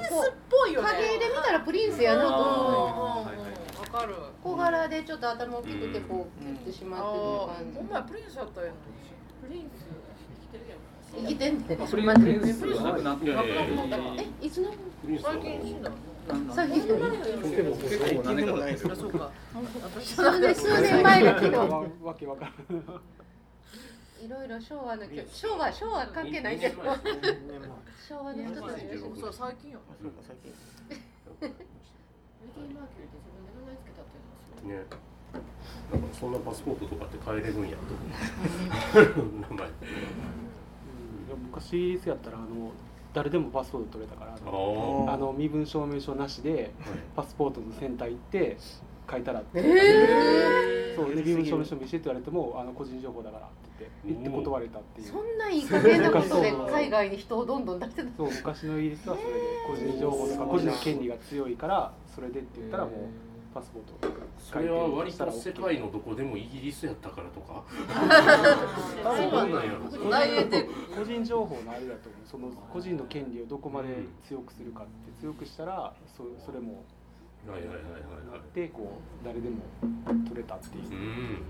[0.49, 0.87] ぽいよね。
[0.87, 3.53] 影で見たらプリンスやなと思う。
[3.93, 8.73] かる小柄でちょっと頭大きくてこうキュッてしまってるあ感ーほんまやプリンスやったよ
[9.47, 9.85] プリンス
[11.15, 13.17] 生きてんねプリまあンプリンスはなくなっ
[14.17, 14.71] えいつの
[15.21, 15.95] 最近死んだの
[16.53, 18.95] 最近でも結構何年か
[20.01, 23.01] 数年数年前だけどわわけわからん
[24.25, 26.81] いろいろ昭和の曲昭和昭和関係ないけど
[28.07, 29.79] 昭和の人たちがそう最近よ
[34.63, 34.85] ね
[35.91, 37.83] だからそんなパスポートとかって変えれるんやと
[38.99, 39.31] 思う。
[39.41, 39.69] 名前
[41.35, 42.71] 昔やったらあの
[43.13, 46.71] 誰でもパスポート取れたからああの身分証明書なしで
[47.15, 48.57] パスポートのセンター行って
[49.09, 55.07] 書いたらって、えそうで身分証明書見せてって言われてもあの個人情報だからって言って言って断れたっていう。
[55.07, 58.09] そんないい加減なことで海外に人をどんどん出してた。
[58.17, 62.93] そう昔のイギリスはそれで個人情報とか個人の権利が強いからそれでって言ったらもう
[63.53, 63.93] パスポート。
[64.39, 67.63] それは割と世界のどこでもイギリスやったからとか？
[69.17, 69.73] そうどうなんや。
[69.73, 72.27] ろ大英で個人情報のあれだと思う。
[72.29, 73.89] その個人の権利をどこまで
[74.27, 76.83] 強くするかって強くしたらそそれも
[77.47, 77.83] はいはいはいはい
[78.31, 78.41] はい。
[78.55, 79.57] でこう誰でも
[80.27, 80.83] 取れたっていう。
[80.83, 81.41] う、ん。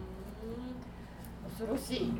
[1.49, 2.01] 恐ろしい。
[2.03, 2.11] うん。
[2.11, 2.19] なん。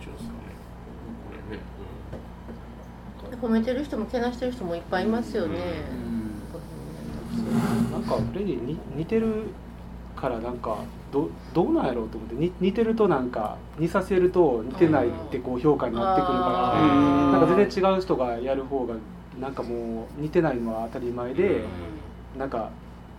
[0.00, 0.16] ちゅうん。
[0.16, 0.49] ですかねこれね、
[3.40, 5.58] 褒めてる人もけなしてる人もいっぱいいますよね、
[7.90, 8.02] なん。
[8.02, 9.48] かフレディに似てる
[10.14, 10.78] からなんか
[11.10, 12.34] どどうなんやろうと思って。
[12.34, 16.82] に似てるとなんか似させると似てないってこう評価になってくるから。
[16.82, 17.32] うん。
[17.32, 18.94] なんか全然違う人がやる方が
[19.40, 21.64] なんかもう似てないのは当たり前で、
[22.38, 22.70] なんか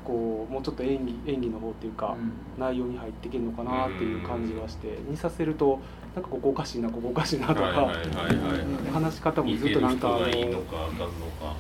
[0.04, 2.16] こうもうちょっと演技演技の方っていうか、
[2.58, 5.80] 内容に入っていけるのかなっていう感じがして似させると
[6.16, 10.20] なんかここおかしいなここおかしいなとか、はいはいはいはい話し方もずっとなんか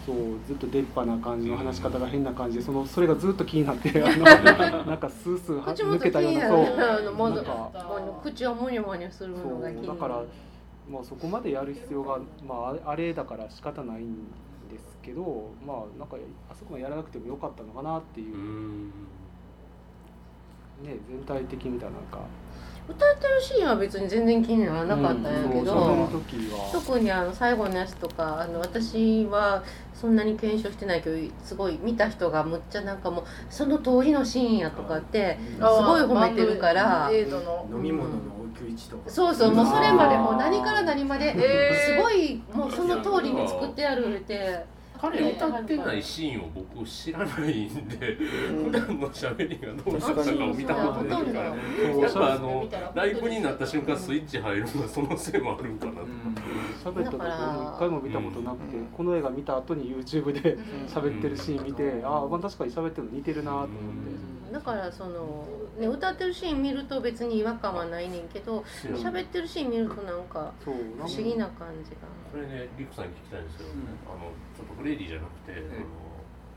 [0.05, 9.87] そうずっと出っ歯な感じの話し方が変な感じでそのそれがずっと気になって あのなんかスースー抜けたようななそう口をモニョモニョするのが気になる。
[9.87, 10.23] そうだから
[10.91, 14.50] まあそこまでやる必要がまああれあれだから仕方ないんです
[15.01, 16.17] けどまあなんか
[16.49, 18.87] あそこまでやらなくてもよかったのかなっていうう、ん。
[20.83, 22.19] ね全体的に見たらなんか。
[22.89, 26.69] 歌ってるシーンは別に全然気にならなかったんやけど、そう喋る時は。
[26.73, 38.15] 特にあの最後のやつとかあの私はそんなに検証してないけどすごい見た人がむっちゃなんかもうその通りのシーンやとかってすごい褒めてるから飲み物の
[38.55, 39.09] 置き位置とか。
[39.09, 44.65] そうそうもうそれまでもう何から何まですごいもうその通りに作ってあるって
[45.01, 51.23] 彼歌ってないシーンを僕知らないんで普段の喋りがどうしたかを見たことない。
[51.25, 51.53] からや
[52.09, 55.97] っぱあのライブになった瞬間スイッチ入るのがそのせいもあるんかなと
[56.83, 65.47] 喋ったところだからも一回も見たことなくて、この映画見た後に YouTube で喋ってるシーン見て、ああまあ確かに喋ってるの似てるなと思って、だからその、
[65.79, 72.20] ね、歌ってるシーン見ると別に違和感はないねんけど喋ってるシーン見るとなんか不思議な感じが。
[72.31, 73.69] これねリクさんに聞きたいんですけど、
[74.07, 75.85] あのちょっとフレディじゃなくて、あの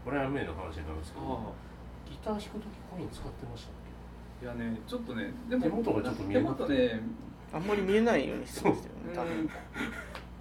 [0.04, 1.54] ブライアン・メイの話になるんですけど
[2.06, 3.74] ギター弾く時コイン使ってましたっ
[4.42, 6.66] いやねちょっとねでも手元がちょっと見えなくて。
[6.66, 7.00] 手元ね
[7.52, 9.50] あんまり見えないようにしてましたよね多分。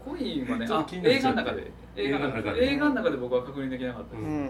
[0.03, 1.71] コインはねあ映画の中で。
[1.95, 4.49] 映画の中で映画の中で僕は確認できなかったです、うん。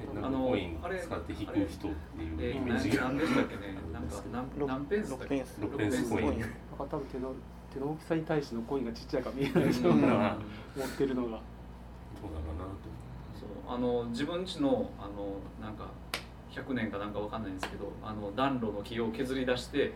[0.00, 3.04] け、ね、なんかコイン使って弾く人っていうえイメージが。
[3.04, 3.76] 何でしたっけね？
[3.92, 5.60] なんか何何ペンスだっけ？6ペンス。
[5.60, 6.26] 6ペンスコイン。
[6.26, 6.46] なんか
[6.78, 7.34] 多分手の
[7.72, 12.80] 手の大きさに対してのコインがちっちゃいから見えないでしょううん持ってるのがどうだろうなと
[13.38, 15.88] そうあの自分家のあのなんか
[16.50, 19.92] 100年かなんかわかんないんですけどあの暖炉の木を削り出して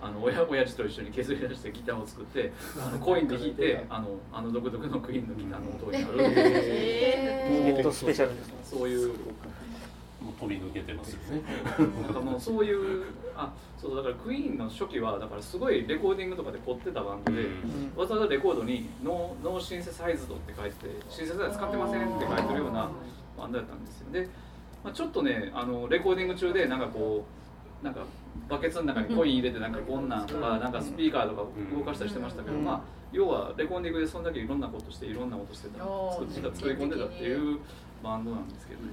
[0.00, 9.14] あの親親父と一緒に削り出してギターを作ってあのコインで弾いてあのあの独特のクイーンのギターの音になるネットスペシャルですそういう
[10.22, 11.42] もう飛び抜けてますよね。
[12.02, 13.04] なんかもうそういう
[13.34, 17.46] あそうだからクイーンの初期はだからすごいレコーディングとかで凝ってたバンドで、
[17.96, 22.88] わざわざレコードにノーノーシンセサイズドって書いててシンセサイズ使ってませんって書いてるような
[23.36, 24.12] バンドやったんですよ。
[24.12, 24.28] で、
[24.84, 27.24] まあ、ちょっとねあのレコーディング中でなんかこ
[27.82, 28.04] うなんか
[28.48, 31.42] バケツの中にコイン入れてなんかこんなんとかなんかスピーカーとか
[31.76, 32.80] 動かしたりしてましたけど、まあ
[33.12, 37.58] 要はレコーディングでそんだけいろんなことしていろんな音してた作ってた作り込んでたっていう
[38.02, 38.92] バンドなんですけどね。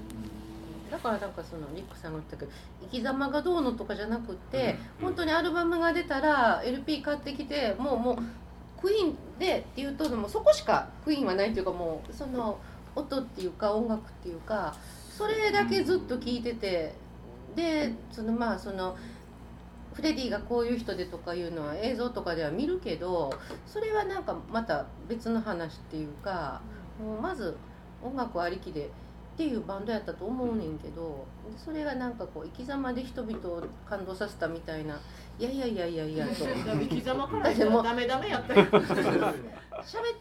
[0.89, 8.17] だからなんかそのリックさんが言ったけど生き様がどうのとかじゃなくって、本当にアルバムが出たら LP 買ってきてもうもう
[8.81, 12.57] クイーンでっていうともうそこしかクイーンはないっていうかもうその
[12.95, 14.75] 音っていうか音楽っていうか
[15.09, 16.93] それだけずっと聴いてて
[17.55, 18.95] でそのまあその
[19.93, 23.33] フレディがこういう人でとかいうのは映像とかでは見るけど
[23.65, 26.61] それはなんかまた別の話っていうか
[27.03, 27.57] もうまず
[28.01, 28.89] 音楽ありきで
[29.39, 31.25] っていうバンドやったと思うねんけど
[31.55, 34.99] それがなんかこう生き様で人々を感動させたみたいな
[35.39, 36.33] いやいやいやいやいやと。
[36.77, 38.81] 生き様からダメダメやったよ 喋っ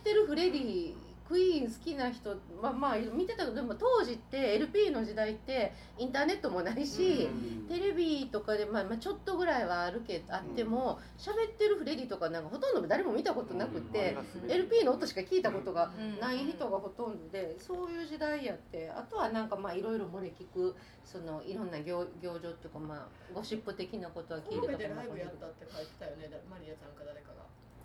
[0.04, 0.94] てるフレディ
[1.28, 7.28] クイーン好きな人まあまあ見てたけどでも当時って LP の時代ってインターネットもないし、
[7.68, 14.16] テレビとかで、まあ、まあちょっとぐらいはあるけどあっても喋ってるフレディとかなんかほとんど誰も見たことなくて、
[14.48, 26.30] LP の音しか聞いたことがない人がほとんどでそういう時代やってあとはなんかまあいろいろ漏れ聞くそのいろんな行行情っていうかまあゴシップ的なことは聞いてたかも神戸でライブやったって書いてたよね。
[26.48, 27.37] マリアちゃんか誰かが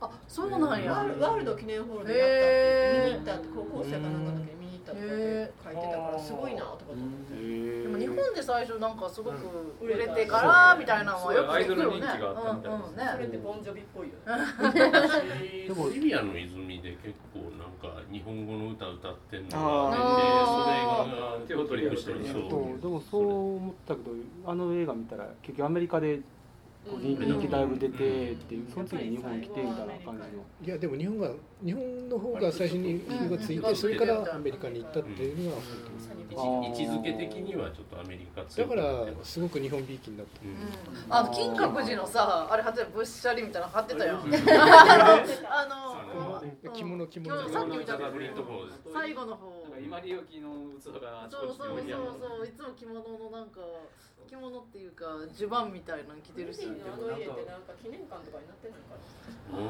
[0.03, 0.91] あそうなんや。
[0.91, 7.81] ワールワールド記念ホールでやったって見に行ったって高校生かなんかだけ見に行ったとかって書いてたからすごいなとかと思って。
[7.83, 9.37] でも日本で最初なんかすごく
[9.81, 11.55] 売れてからみたいなのはよく聞くよね。
[11.55, 13.09] アイドル人気があったみたいですうんうんね。
[13.13, 15.63] それってボンジョビっぽいよね。
[15.67, 22.39] でもリビアの泉で結構なんか日本語の歌歌ってんのあが出てそれが手を取りしてるそ
[22.77, 24.11] うでもそう思ったけど
[24.45, 26.19] あの映画見たら結局アメリカで
[26.89, 30.43] こう人気人気だいぶ出てっていうその次に日本来てみたいな感じの。
[30.65, 31.31] いやでも日本が
[31.63, 35.57] 日本の方が最初に火がついてそれからアメリカに行ったっていうのが
[36.67, 40.25] 位置づけ的にはちょっとアメリカだからすすごく日本びいきになっ
[41.09, 44.19] た、あの金閣寺のさあれ貼ってたぶっしゃりみたいなの貼ってたよ。
[45.49, 45.67] あ
[46.63, 47.49] の着物着物。
[48.93, 49.62] 最後の方。
[49.83, 53.61] 今利用機の器がそうそうそうそういつも着物のなんか
[54.27, 56.63] 着物っていうか襦袢みたいなの着てるし。
[56.63, 58.95] あの家ってなんか記念館とかになってんのか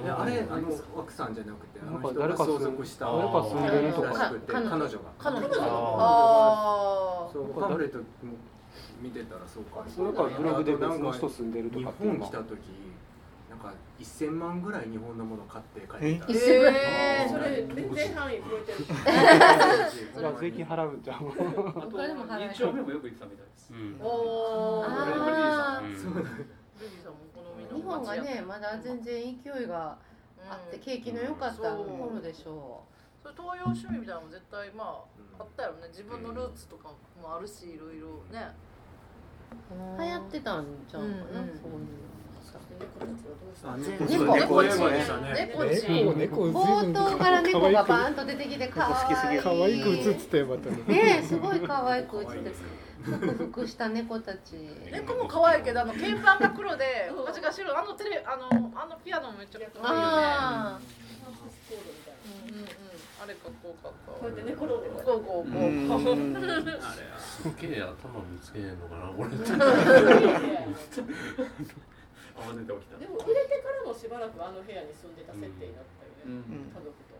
[0.04, 8.04] いやあれあの奥さんじゃなくてあの人がなんか誰か相続した誰か住んでるとか彼女が彼女ああそうパンフレットも
[9.02, 12.60] 見てたらそうかそれかブログで別の人住んでるとかっていうのが本来た時
[13.54, 16.34] なんかか1000万ぐらい日本のもの買って帰ってた。
[16.34, 17.28] え？
[17.30, 18.78] それ全然範囲超えてる。
[20.18, 21.18] じ ゃあ税金払うんじゃん。
[21.18, 23.72] あと日曜日もよく行ってたみたいです。
[23.74, 23.98] うん。
[24.02, 24.88] お好
[25.88, 25.94] み
[27.04, 29.98] の日本がねまだ全然勢いが
[30.50, 32.84] あって景気の良かった頃でしょ
[33.22, 35.88] それ東洋趣味みたいなのも絶対まああったよね。
[35.90, 36.90] 自分のルーツとか
[37.22, 38.50] もあるしいろいろね。
[39.72, 41.56] う流行ってたんちゃうかな、うんうん。
[41.56, 42.13] そういう
[43.66, 49.40] あ猫猫猫猫猫ち猫猫冒頭から猫がバーンと出てきてかわいい。
[49.42, 50.78] 可愛く映ってたよまたね。
[50.88, 52.32] ねえすごい可愛く映って
[53.04, 54.56] ふくふくした猫たち。
[54.92, 60.12] 猫も可愛いけどあの鍵盤が黒で形が白いあのテレあのあのピアノもめっちゃ可愛いよね。
[60.14, 60.80] あ
[61.72, 61.76] う
[62.52, 62.66] んうんうん。
[63.24, 63.74] あれかっこ
[64.22, 64.80] うやって寝転んでる。
[65.06, 65.60] こうこうこう。
[65.60, 65.88] うん。
[67.18, 69.30] すげえ頭見つけへんのかなこれ
[72.38, 72.98] 慌てて起きた。
[72.98, 76.44] でも売れてからもしばらくあの部屋に住んでた設定になったよね。
[76.50, 77.14] うん家族と。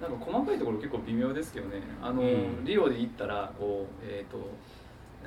[0.00, 1.82] なんか細かいところ結構微妙ですけどね。
[2.02, 4.38] あの、うんリオで行ったらこうえっ、と。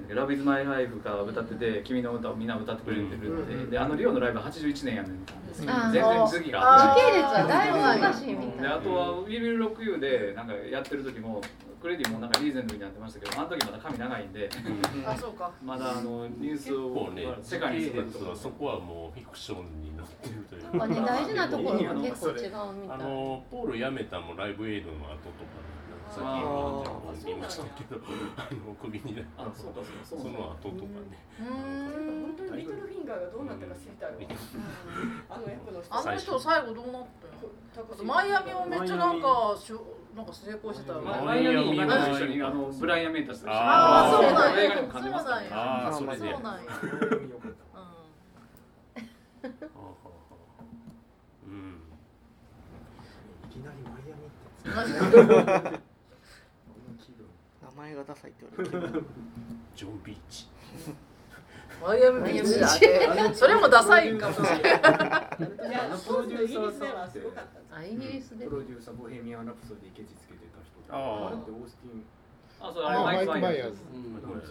[0.10, 5.26] ラブイズマイライフが歌ってて、君の歌をみんな歌ってくれてるって、であのリオのライブ81年やねん。
[5.26, 5.92] ですけどあー。
[5.92, 8.62] 全然次が時系列はだいぶ難しいみたい。
[8.62, 11.42] であとはウィル・ロック・ユーでなんかやってる時も
[11.82, 14.50] クレディもなんかリーゼントになってましたけどあの時まだ髪長いんで。
[15.06, 15.52] あそうか。
[15.64, 20.64] まだあのニュース結を構ね世界にするとそこはもうフィクションになってるという。
[20.78, 22.50] なんかね大事なところが結構違う
[22.82, 23.08] みあたい。
[23.08, 25.63] のポール辞めたもライブエイドの後とか
[26.22, 27.98] ねさっきの情報見ましたけど
[28.38, 29.44] あの首になった。
[29.44, 30.24] あそうかそうそか。
[30.24, 34.18] そうの後とかねうーん本当にリトルフィンガーがどうなったか知りたいわ。
[35.30, 35.96] あの役の人。
[35.96, 37.06] あの人最後どうなっ
[37.98, 39.80] たマイアミもめっちゃなんかしゅ
[40.16, 44.24] なんか成功してたマイアミ今の一緒にあのブライアン・メイタスあー。
[44.24, 44.62] そうなんや。
[44.62, 46.38] 映画にも感じますからねああそうなんや。
[51.46, 51.82] うん。
[53.50, 55.93] いきなりマイアミって
[57.84, 59.04] 前がダサいって言われる。
[59.76, 60.48] ジョン・ビーチ。
[61.82, 63.36] マイアミビーチ。
[63.36, 64.36] それもダサいかも。
[64.36, 65.28] しれない
[66.24, 67.76] イギリスではすごかった。
[67.76, 68.46] なあイギリスで。
[68.46, 71.28] プロデューサーボヘミアン・ラプソディケチつけてた人あー。
[71.28, 72.06] あれってオースティン。
[72.62, 73.78] あそうあマイク・あれマイク・ママイヤーズ。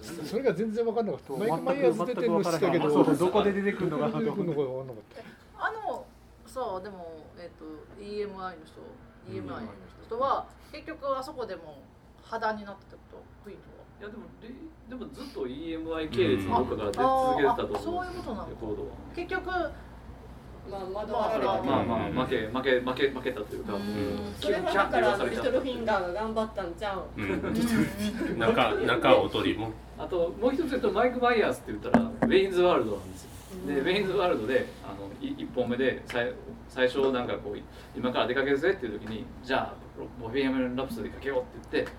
[0.02, 0.26] ズうん。
[0.26, 1.32] それが全然分かんなかった。
[1.32, 3.14] マイク・マイヤーズ出てるの知ったけど。
[3.14, 4.64] どこで出てくるのかか分かんなかっ
[5.56, 5.66] た。
[5.66, 6.04] あの
[6.46, 7.64] さでもえっ、と
[7.98, 8.82] EMI の人。
[9.30, 9.62] EMI のの
[10.04, 11.82] 人は結局あそこでも
[12.32, 12.96] 破談になってた
[13.44, 13.82] ことクイーンとは。
[14.00, 14.48] いやでもレ
[14.88, 17.76] でもずっと EMI 系列のどっかから出続けてたと思う。
[17.76, 18.48] ああそういうことなの？
[18.48, 18.88] レコードは。
[19.14, 19.50] 結局
[20.70, 21.62] まあ惑まあ。
[21.62, 23.82] まあまあ負け負け負け負けたというか、うん
[24.38, 27.04] それはだからリトルフィンガーが頑張ったんちゃう。
[27.16, 33.30] うん中中を取りもあともう一つ言うとマイク・マイヤーズって言ったらウェインズ・ワールドなんですよ
[33.66, 36.32] でウェインズ・ワールドであのい一本目で最
[36.68, 37.58] 最初なんかこう
[37.96, 39.74] 今から出かけるぜっていう時にじゃあ
[40.20, 41.92] ボヘミアン・ラプソディかけようって言って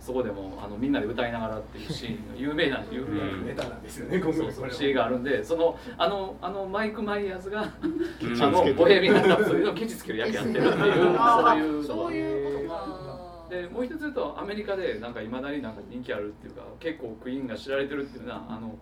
[0.00, 3.44] そこでもあのみんなで歌いながらっていうシーンの有名な有名な、うん。
[3.44, 4.52] メタなんですよねう回これは。
[4.52, 8.42] そうシーンがあるんでそのあのあのマイク・マイヤーズがうん。
[8.42, 11.82] あのボヘミアン・ラプソディのケチつける役やってるっていう あそういう。
[11.82, 12.74] のがそういうことか。
[12.86, 18.72] あーでもう一つ言うとアメリカでなんかいまだになんか人気あるっていうか結構クイーンが知られてるっていうのはあの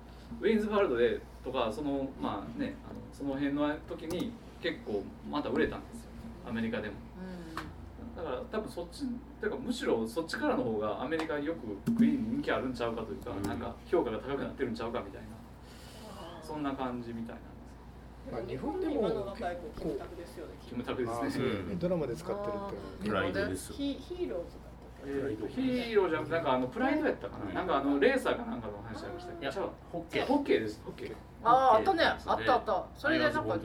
[0.42, 6.10] ウェインズワールドでとかそのまあねあのその辺の時に結構また売れたんですよ。
[6.46, 6.94] アメリカでも。
[8.14, 9.04] だから多分そっち
[9.40, 13.42] ていうかむしろそっちからの方がアメリカによくクイーン人気あるんちゃうかというか、うん。
[13.42, 15.28] なんか評価が高くなってるんちゃうかみたいな
[16.42, 17.58] そんな感じみたいなんです。
[18.32, 20.52] まあ日本でも今の若い子キムタクですよね。
[20.68, 21.44] キムタクですね。
[21.44, 21.78] うん。
[21.78, 24.58] ドラマで使ってるってプライドですヒヒーローズ
[25.48, 29.32] ヒーローじゃなくてなんかあのプライドやったかな、なんかあのレーサーかなんかの話ありました。
[29.32, 30.26] いやけどホッケー。
[30.26, 30.82] ホッケーです。
[30.84, 32.54] ホッケーあああったねあった。
[32.54, 33.56] あったそれでなんか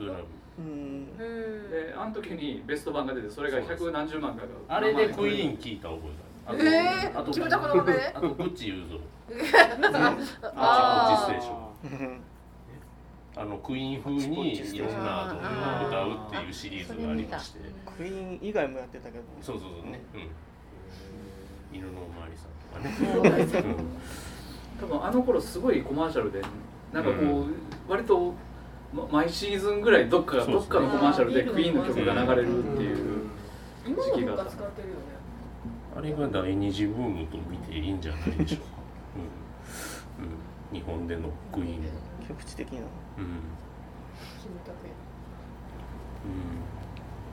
[0.56, 6.02] であの時にベスト版が出てそれが百何十万かがあれでクイーン聞いた覚
[6.46, 7.20] えがあるえー？
[7.20, 8.12] あとキムタクのおかげで？
[8.14, 9.00] あとグッチ言うぞ。
[10.54, 12.20] ああっちステーション
[13.36, 15.32] あのクイーン風にいろんな
[15.88, 17.58] 歌うっていうシリーズがありまして。
[17.96, 22.50] クイーン以外もやってたけどそうそうそうね、うん、犬のおまわりさん
[22.82, 22.88] と
[23.28, 23.46] かね、
[24.80, 26.42] 多分あの頃すごいコマーシャルで
[26.92, 27.54] なんかこう、うん。
[27.88, 28.34] 割とま
[29.10, 33.24] 毎シーズンぐらいどっかどっかのコマーシャルでクイーンの曲が流れるっていう
[33.86, 34.44] 今時期があった。
[34.44, 35.00] もなんか使ってるよね。
[35.96, 38.66] あれが第二次ブームと見ていいんじゃないでしょうか、
[40.18, 40.24] うん。
[40.24, 40.28] う
[40.76, 41.88] ん、日本でのクイーンの、
[42.28, 42.86] 局地的なうん。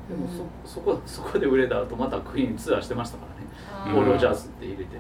[0.10, 0.28] でも
[0.66, 4.06] そそこそこで売れた後またクイーンツアーしてましたからね、あー。
[4.06, 4.98] ル・ロジャースって入れて、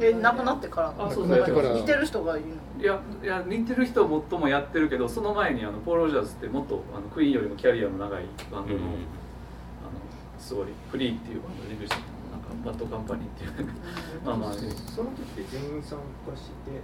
[0.00, 0.94] えなくなってから？
[0.98, 1.74] あそう亡くなってから。
[1.74, 2.82] 似てる人がいるの？
[2.82, 8.88] いやいや似てる人もっともやってるけどその前にあのポール・ロジャーズってもっとあのクイーンよりもキャリアの長いバンドの,、あの
[10.38, 11.96] すごいフリーっていうバンドでデビューした。
[11.96, 12.13] なんか
[12.64, 13.68] バッドカンパニーっていう。
[14.24, 14.52] まあまあ。
[14.52, 14.64] そ
[15.02, 16.80] の時って全員参加して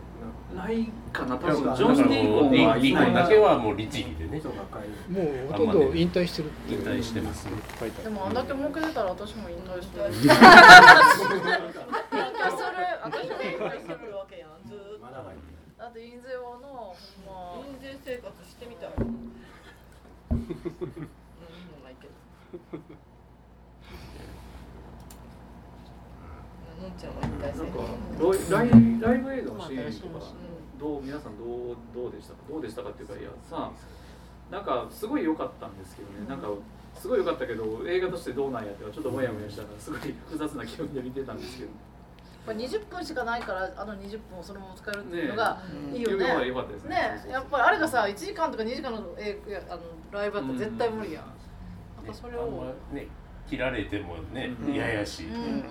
[0.54, 1.74] ないかな多分。
[1.74, 4.40] ジョン・ディーコンはディーコンだけはもう律儀でね。
[4.40, 7.52] もうほとんど引退してるって引退してますね。
[8.04, 10.04] でもあんだけ儲けてたら私も引退する。
[10.12, 10.36] 引退
[11.16, 11.40] する
[13.02, 15.06] 私も引退するわけやんずーっと。
[15.06, 15.24] まだ
[15.88, 17.64] って印税はなほんま。
[17.66, 19.10] 印税生活してみたいけど
[26.90, 27.64] のんちゃんは引退する
[28.50, 30.26] なんかライライブ映画のシーンとか
[30.78, 33.70] どう皆さんどうどうでしたかどうでしたかっていうかいやさ
[34.50, 36.28] なんかすごい良かったんですけどね。
[36.28, 36.48] なんか
[36.94, 41.70] すごい良かったけど映画としてどうなんやってちょっともやもやしたからすごい複雑な気分で見てたんですけど
[42.44, 45.62] これ20分しかないからあの20分をそのまま使えるっていうのが
[45.92, 46.14] ねいいよね。
[46.14, 46.96] いうのが良かったですね。
[47.26, 49.38] ねやっぱりあれがさ1時間とか2時間の映
[49.68, 51.24] 画あのライブだったら絶対無理やん、
[51.96, 53.06] なんかそれを、ね
[53.48, 54.74] 切られてもねうん。
[54.74, 55.64] 嫌やし、うんうん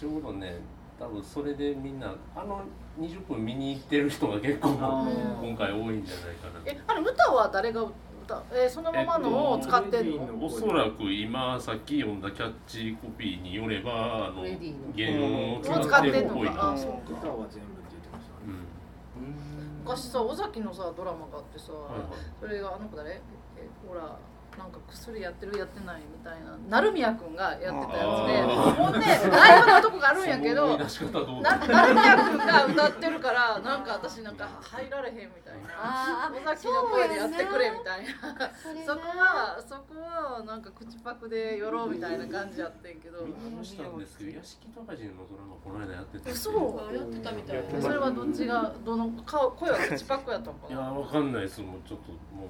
[0.00, 0.54] ちょうどね
[0.98, 2.62] 多分それでみんなあの
[2.98, 14.36] 20分見に行ってる人が結構今回多いんじゃないかなえあれ歌は誰が歌えそのままのを使ってんの、おそらく今さっき読んだキャッチコピーによればあの
[14.96, 16.50] 原音をを使ってるっぽいな。
[16.52, 18.56] のかあそう歌は全部って言ってましたね
[19.18, 19.84] うん。
[19.84, 22.02] 昔さ尾崎のさドラマがあってさ、はいはい。
[22.40, 23.10] それがあの子誰？
[23.10, 23.20] え
[23.86, 24.16] ほら
[24.60, 38.12] なんか薬やってるやってないみたいな成宮君がやってたやつであほんでライブのとこがあるんやけど成宮君が歌ってるからなんか私なんか入られへんみたいなあ尾崎の声でやってくれみたいな。
[38.86, 46.34] そこはそこはなんか口パクで寄ろうみたいな感じやってんけど見ましたんですけど屋敷隆人のドラマこの間やってたんで。
[46.34, 46.52] す嘘。
[46.52, 47.64] よやってたみたい。
[47.80, 51.62] それはどっちがどの顔声は口パクやったのかいやなわかんないです。
[51.62, 52.48] もうちょっともう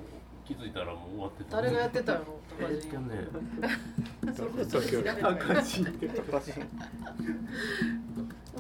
[0.51, 1.57] 気づいたらもう終わってた。
[1.59, 2.24] 誰がやってたの？
[2.59, 3.28] えっとね。
[4.66, 5.90] さっきは赤字で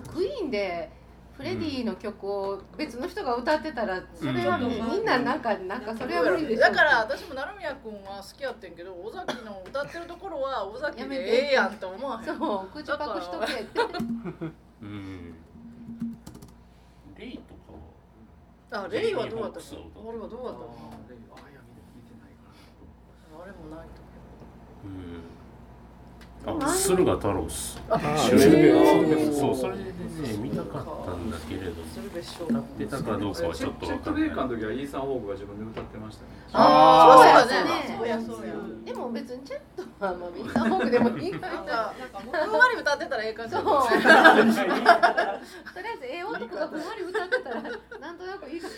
[0.06, 0.88] クイーンで
[1.36, 6.60] フレディの曲を別の人が歌ってたらそれはもうみんななんかなんかそれは無理でしょ。
[6.60, 12.24] だから私も成宮君は好きやってんけど尾崎の歌ってるところは尾崎でええやんって思わへん。
[12.24, 13.80] そう口パクしとけって。
[14.82, 15.34] うん。
[17.18, 17.42] レイと
[18.70, 18.84] かは？
[18.84, 19.58] あレイはどうやった？
[19.58, 20.60] っけジェイホークスをあれはどうやった？
[20.60, 21.60] のあーであいや
[21.96, 22.48] 見てないか
[23.34, 23.90] らあれもないと
[24.84, 24.88] う。
[26.56, 26.62] ん。
[26.64, 27.78] あ駿河太郎っす。
[27.88, 27.98] そ
[29.40, 29.90] そうそれでね
[30.42, 34.22] 見たかったんだけれど鶴瓶師匠歌ってたかどうかはちょっとわかんない。
[34.22, 38.58] クベイカーの時はイーサン・ホークが自分で歌ってましたねあーそうやねねそうやそうやで
[39.00, 43.16] も別にチェットはまあみんな僕でもいいかなんなかふんわり歌ってた。
[43.16, 43.64] らええ感じそう。
[43.64, 48.72] だねとりあえずええ男がふんわり歌ってたらなんとなくいいかな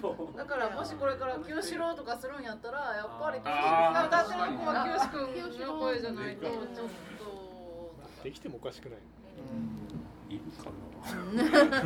[0.00, 0.36] そう。
[0.38, 5.08] だからもしこれから清志郎とかするんやったらやっぱり清志あー郎歌ってる子は清志
[5.58, 6.54] 君の声じゃないとちょっ
[7.18, 8.98] とできてもおかしくない
[10.30, 11.82] いるかな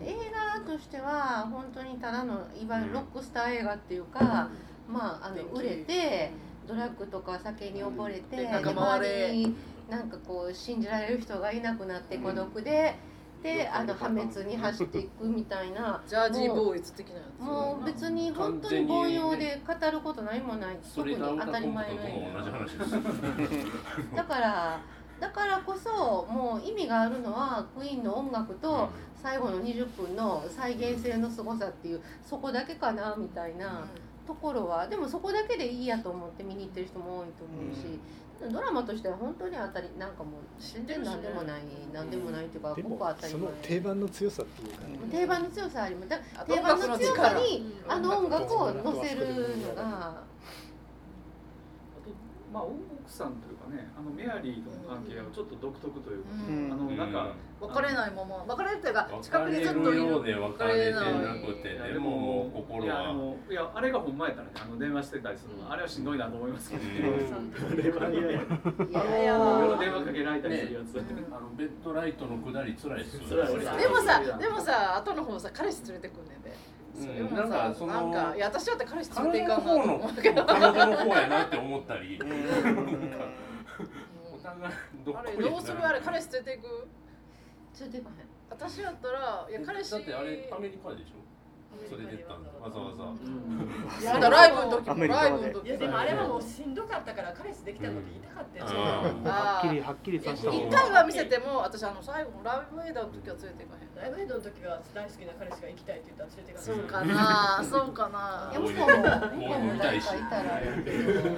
[0.00, 0.16] 映
[0.56, 4.48] 画としては本当にただのいわゆるロックスター映画っていうか、
[4.88, 6.32] まああの売れて
[6.66, 9.56] ドラッグとか酒に溺れて、周りに
[9.90, 12.96] なんかこう信じられる人がいなくなって孤独で、
[13.42, 17.42] であの破滅に走っていくみたいな ジャージーボーイズ的なやつ。
[17.42, 20.78] もう別に本当に凡庸で語ること何もない。
[20.94, 22.90] 特に当たり前のとも同じ映話です。
[24.14, 24.80] 画 だから
[25.22, 28.90] だからこそもう意味があるのはクイーンの音楽と
[29.22, 33.86] 最後の20分の再現性の凄さっていうそこだけかなみたいな
[34.26, 38.00] ところはでもそこだけでいいやと思って見に行ってる人も多いと思うし、
[38.52, 41.62] ドラマとしては本当に当たりなんかもう全然何でもない
[41.92, 46.08] 何でもないっていうかごく当たりその前定番の強さっていうか定番の強さあります。
[46.08, 49.82] だあ定番の強さに音あの音楽を乗せるのが
[52.52, 52.74] まあ奥
[53.06, 56.72] さんとかねあのメアリーとの関係はちょっと独特というか、うん。
[56.72, 60.02] あのなんか、別れないまま別れるっていうか近く別れにずっといる。
[60.02, 61.00] るようで別れてな
[61.32, 66.90] 別くていやでももう心いやあはのいやあれがほんまやったらねあの電話してたりするの、あれはしんどいなと思いますけど、ね。
[67.92, 68.40] これは嫌やいや。
[68.40, 70.98] いや夜電話かけられたりするやつ、
[71.30, 76.52] あのベッドライトの下り辛いっすよでもさでもさ後の方さ彼氏連れてくんねんで。
[76.94, 80.44] それもうんなんさかそのなんかいや私だって彼氏連れていかんなと思うけど。
[80.44, 82.18] 彼女の方やなって思ったり。
[82.20, 83.51] うん
[84.34, 84.74] お互い
[85.04, 85.86] どどうする？
[85.86, 86.88] あれ彼氏連れていく？
[87.74, 88.16] ついていかへん。
[88.50, 91.21] 私やったらいや彼氏だってあれアメリカでしょ？
[91.88, 92.50] それでったんだ。
[92.62, 93.12] わざわざ。
[94.00, 99.24] いやライブの時もライブの時いやでもあれはもうしんどかったから彼氏できたのって言いたかったよ、うん。
[99.24, 103.92] はっきりはっきりさせた方一が回は見せても私あの最後のライブエイダーの時は連れていかへん。
[104.02, 108.50] ライブヘッドの時は大好きな彼氏が行きたいって言ったら連れていかそうかなそうかな。
[108.50, 108.96] いやも向こう
[109.60, 111.28] も誰かいたらいいけど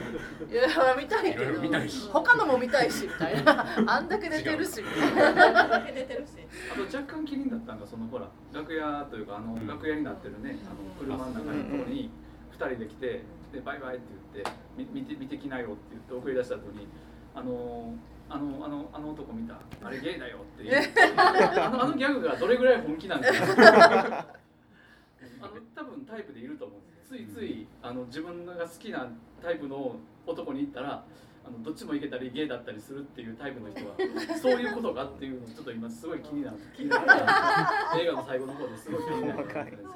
[0.53, 1.23] いや見たい。
[1.25, 1.89] けいろいろど見たい。
[1.89, 3.67] し他のも見たいしみたいな。
[3.87, 4.83] あんだけ出てるし。
[4.83, 6.31] みたいなだけ出てるし。
[6.73, 12.09] あと若干気になったのがそのほら楽屋というかあの楽屋になってるねあの車の中のところに
[12.57, 13.07] 2人で来て
[13.53, 16.87] でバイバイって言ってみ見て見てきなよって言って送り出した後に
[17.35, 17.95] あの
[18.29, 19.59] あのあのあの男見た。
[19.83, 23.29] あれゲイだよっていうあのあのギャグがどれぐらい本気なんか
[25.43, 29.09] あの多分タイプでいると思うんですついついあの自分が好きな
[29.43, 29.97] タイプの
[30.27, 31.05] 男に行ったら
[31.47, 33.95] あのどっちもいけたりゲイだったりするっていうタイプの人は
[34.41, 39.91] そういうことかっていうのをちょっと今すごい気になる 気になった映画の最後の方ですごい気になったんですけど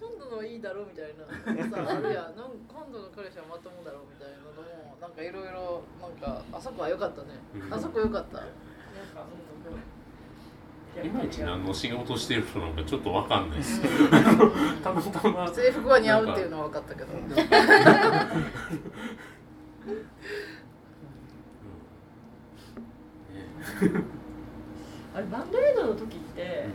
[0.00, 2.36] 今度のいいだろうみたいなさあるやん。
[2.38, 7.28] なん今度の彼氏はまともだろうみたいなのもなんかいろいろなんかあそこは良かったね。
[7.70, 8.44] あそこ良かった。
[11.02, 13.80] いまいち何の仕事してる人なんかちょっとわかんないです。
[14.82, 15.48] たまたま。
[15.52, 17.08] 制服は似合うっていうのは分かったけど
[25.14, 26.66] あれバンドエイドの時って、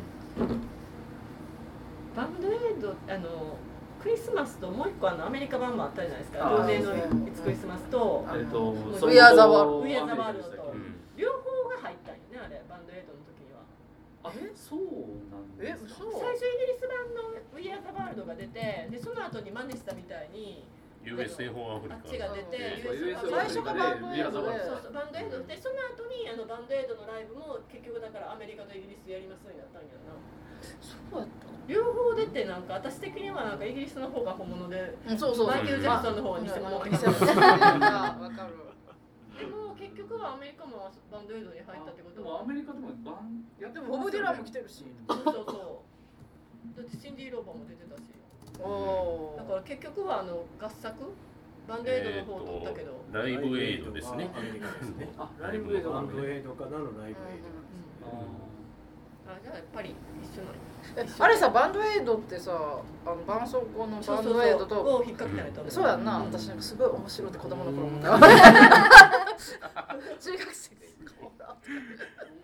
[2.16, 3.58] バンドエイドあの
[4.02, 6.50] クリスマスともう一個あのアメリカ版もあったじゃないですか。
[6.50, 6.96] 同年の
[7.28, 10.96] いつクリスマスとえっと We are the world ウィアザワールドとうん。
[11.16, 13.62] 両方が入ったんよねあれバンドエイドの時には。
[14.24, 14.80] あえそう
[15.32, 16.04] なんえですか？
[16.10, 20.64] 嘘最初イギリス版の「We Are the World」が出てでその後に真似したみたいに
[21.04, 22.36] USA フォーアフリあっちがカ。
[22.36, 22.80] 出て
[23.30, 30.16] 最初がバンドエイドでそうそうバンドエイドでその後にあのバンドエイドのライブも結局だからアメリカとイギリスでやりますようになったんやな。
[30.64, 31.52] そうやった？
[31.68, 38.64] 両方出てなんか私的にはなんかイギリスの方が本物でうんそうそうマイケル・ジャクソンの方に偽物あが偽物分かる。
[39.40, 42.40] でも結局はアメリカもバンドエイドに入ったってこでとは。
[42.40, 46.78] もアメリカでもバンやってでもボブ・ディランも来てるしそうそうそう。
[46.80, 48.04] だってシンディ・ローバーも出てたし
[48.60, 48.66] だ
[49.44, 50.96] から結局はあの合作？
[51.68, 54.30] バンドエイドの方を取ったけど、ライブエイドですね。
[54.36, 55.10] アメリカですね。
[55.18, 57.14] あライブエイドバンドエイドからのライブエイ
[59.26, 60.58] あじゃあやっぱり一緒なの？
[60.98, 66.20] えあれさバンドエイドってさあの絆創膏のバンドエイドとを引っ掛けたらと思そうやんな。
[66.20, 68.20] 私なんかすごい面白いって子供の頃思った。
[70.20, 70.84] 中学生で。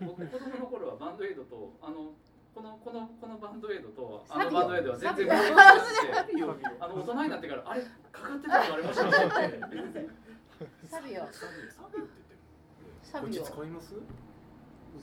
[0.00, 2.12] 僕子供の頃はバンドエイドとあの
[2.54, 5.36] このこのこのバンドエイドとあのバンドエイドは全然違って。
[6.80, 7.82] あの大人になってからあれ
[8.12, 9.12] かかってたのありましたね
[10.88, 11.30] サビオサビオって
[13.02, 13.94] サビオ言ってこっち使います？
[13.94, 14.02] う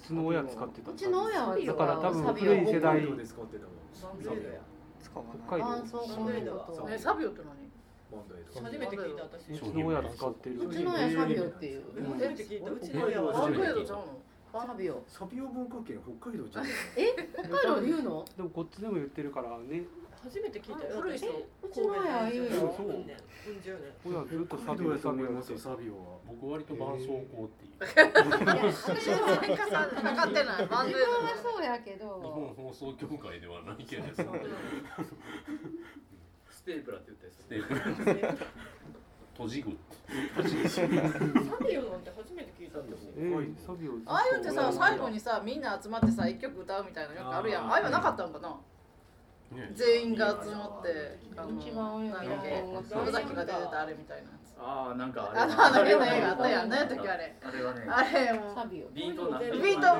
[0.05, 0.91] ちの親使ってた。
[0.91, 3.01] うちの親はだから多分サビオ古い世代。
[3.01, 3.71] で使ってたわ
[4.03, 4.59] バンドエイドや。
[5.01, 6.53] 使わ北ない海道
[6.99, 7.49] サビオって何？
[8.11, 8.61] バンドエイド。
[8.61, 9.49] 初めて聞いた私。
[9.49, 10.73] うちの親使ってるう。
[10.73, 11.83] ちの親サビオっていう。
[11.95, 12.71] 初めて聞いた。
[12.71, 14.19] うちの親はバンドエイドちゃうの？
[14.51, 16.69] サビオサビオ文化圏北海道じゃんえ？
[17.33, 18.25] 北海道で言うの？
[18.35, 19.83] でもこっちでも言ってるからね。
[20.23, 20.99] 初めて聞いたよ。
[21.01, 22.51] 古い人うちの親は言うよ。
[22.75, 24.97] そうずっとサビオい
[25.31, 27.75] ますよサビオは僕割と絆創膏っていう。
[27.77, 27.85] い
[28.57, 30.65] や私私は喧嘩さかかってない。
[30.65, 31.03] バンドは
[31.41, 34.07] そうやけ日ど本放送協会ではないけれど。
[36.49, 37.35] ステープラって言ったやつ。
[37.43, 38.37] ステープル
[39.37, 39.77] 閉じ具。
[40.67, 40.97] サビ
[41.77, 43.11] オなんて初めて聞いたんですよ。
[43.17, 47.69] えー、サビオああいうってさ最後にさみんな集まってさ一曲歌うみたいなのよくあるやん。
[47.69, 48.49] ああいうのなかったんかな？
[49.55, 49.71] ね。
[49.75, 59.51] 全員が集まってあの一番上なんだっけ尾崎が出てたあれみたいなああなんかあのあの変な映画あったやん何やったっけあれあれはねあれもサビオビートなビー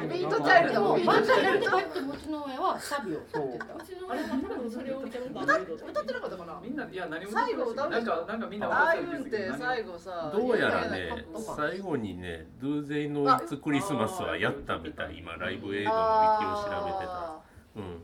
[0.01, 17.35] トビートチャイルドもビートチャイルドってうちの親はサビオって言ってたうちの親は多分それを歌ってなかったかなみんないや何も最後歌うなんかなんかみんなああいうんって最後さどうやらね有名なカット最後にね「ドゥーゼイのいつクリスマス」はやったみたい今ライブ映画のウィキを調べてた
[17.77, 18.03] うん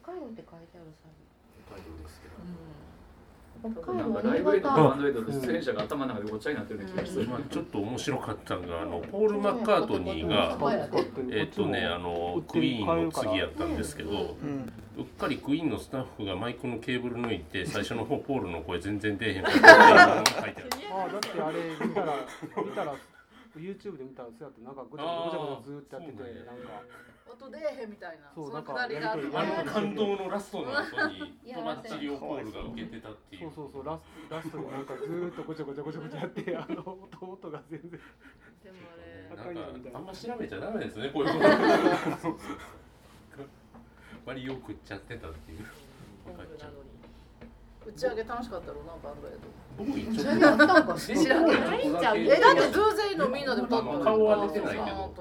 [0.00, 1.08] 北海道って書いてあるサ
[1.66, 2.19] 北海道です
[3.60, 7.28] 北な海道んかライブエイドと新バンドエイドと出演者が頭の中でごっちゃになってるような気がする。
[7.28, 10.58] まあちょっと面白かったのがあのポール・マッカートニーが
[11.30, 14.14] えっとねあのクイーンの次やったんですけどう
[14.46, 14.72] ん。
[14.98, 20.54] うっかりクイーンのスタッフがマイクのケーブル抜いて最初の方ポールの声全然出えへんかったっていうのが書いてある。
[20.92, 22.14] ああだってあれ見たら
[22.64, 22.94] 見たら
[23.58, 26.82] YouTube で見たらそうやってなんかごちゃごちゃごちゃごちゃずーっとやっててなんか。
[27.30, 28.30] 音出えへんみたいな。
[28.34, 37.90] そうそのくだりがあるあなんかの感動のラストの後にとばっちりをポールが受けてたっていそううそうそうラスラストになんかずーっとごちゃごちゃごちゃごちゃやって あの音音が全然。
[37.90, 38.02] でも
[39.32, 42.38] あれなんかあんま調べちゃダメですねこういうこと。
[44.26, 45.64] 割りよくっちゃってたっていう。
[46.24, 46.89] 本部なのに
[47.86, 50.64] 打ち上げ楽しかったろうなバンドエイド僕一それであった。
[50.64, 51.62] んかな知らんけど。
[51.72, 55.14] えだって偶然のみんなで歌ったの顔は出てないけど。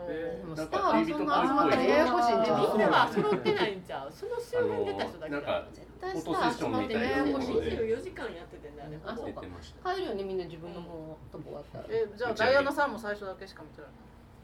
[0.56, 4.12] スターはそんな集まったらややこしいんじゃんみんなは揃ってないんちゃう。
[4.12, 5.32] その周あ辺出た人だけ。
[5.32, 8.84] だのなんか絶対スター集まってややこしいで24時間やっててね。
[8.84, 9.96] あれあそう出てました。
[9.96, 11.86] 帰るよねみんな自分のもうとこがあったら。
[11.88, 13.92] えじゃあダイアナさんも最初だけしか見てない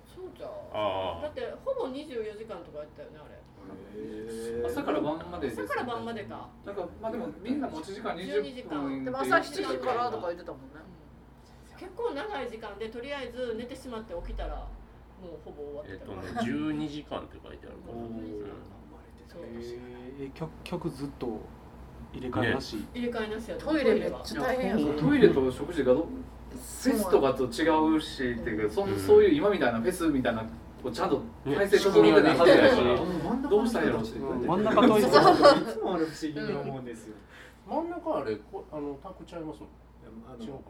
[0.08, 3.36] そうじゃだってほぼ24時間とかやったよねあれ
[4.66, 6.50] 朝から晩まで朝から晩までか。
[6.66, 9.12] なんかまあでもみんな持ち時間20分で。
[9.12, 10.86] も朝7時からとか言ってたもんね。
[11.78, 17.94] 結構長い時間でとりあえず寝てしまって起きたらもうほぼ終わっえったとからね12時間って書いてあるから。
[19.28, 19.42] そう。
[19.44, 21.42] えー曲曲ずっと
[22.14, 26.08] 入れ替えなし、入れ替えなしやったトイレめっちゃ大変やぞトイレと食事がど
[26.54, 28.98] フェスとかと違うしっていうかそん。
[28.98, 30.46] そういう今みたいなフェスみたいな
[30.84, 32.78] こうちゃんと体制整えてないはずやし。
[33.50, 34.20] どうしたらいいのって。
[34.20, 35.02] 真ん中い。
[35.02, 36.82] つもあれ不思議に思う。
[36.82, 37.16] んですよ。
[37.68, 40.62] 真ん中あれこあのタクちゃいますもんうの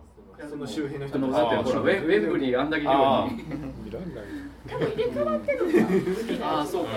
[0.50, 1.46] その周辺のあ人ののだ。
[1.46, 4.26] ってほらウェあんだけあ広いのにいらんない。
[4.68, 6.92] 多分入れ替わってるんだ好きなああそうか。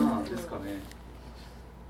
[0.00, 0.80] まあですかね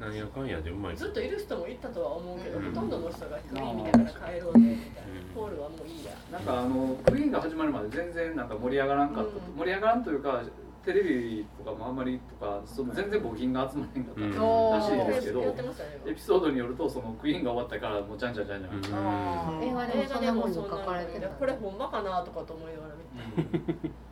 [0.02, 2.64] なんやかんやでうまいずっといる人もいたとは思うけど、うん。
[2.74, 6.10] ほとんどの人がクイーン見てから帰ろうぜみたいな、ポールはもういいや。
[6.32, 9.56] なんかあのクイーンが始まるまで全然なんか盛り上がらんかった、うん。
[9.56, 10.42] 盛り上がらんというか
[10.84, 14.30] テレビとかもあんまりとかその全然募金が集まらへんかった、うん。
[14.72, 16.00] らしいですけどやってましたね。
[16.08, 19.62] エピソードによるとそのクイーンが終わったからもうじゃんじゃんじゃんじゃん、うん。
[19.62, 21.28] 映画でもそんなもんに書かれてた。
[21.28, 22.94] これほんまかなとかと思いながら
[23.36, 23.88] 見て。
[23.88, 23.94] ま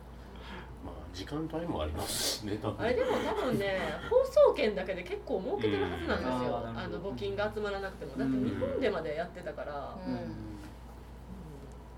[1.13, 6.79] 時間帯もありますしねあれでも多分ね放送権だけで結構儲けてるはずなんですよ、うん。
[6.79, 8.15] あの募金が集まらなくても。
[8.17, 9.97] だって日本でまでやってたから、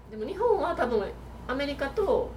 [0.09, 1.05] でも日本は多分
[1.47, 2.32] アメリカと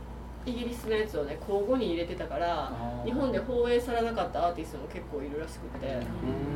[0.44, 2.70] イギリスのやつをね交互に入れてたから
[3.04, 5.98] 日本で放映されなかったアーティストも結構いるらしくて、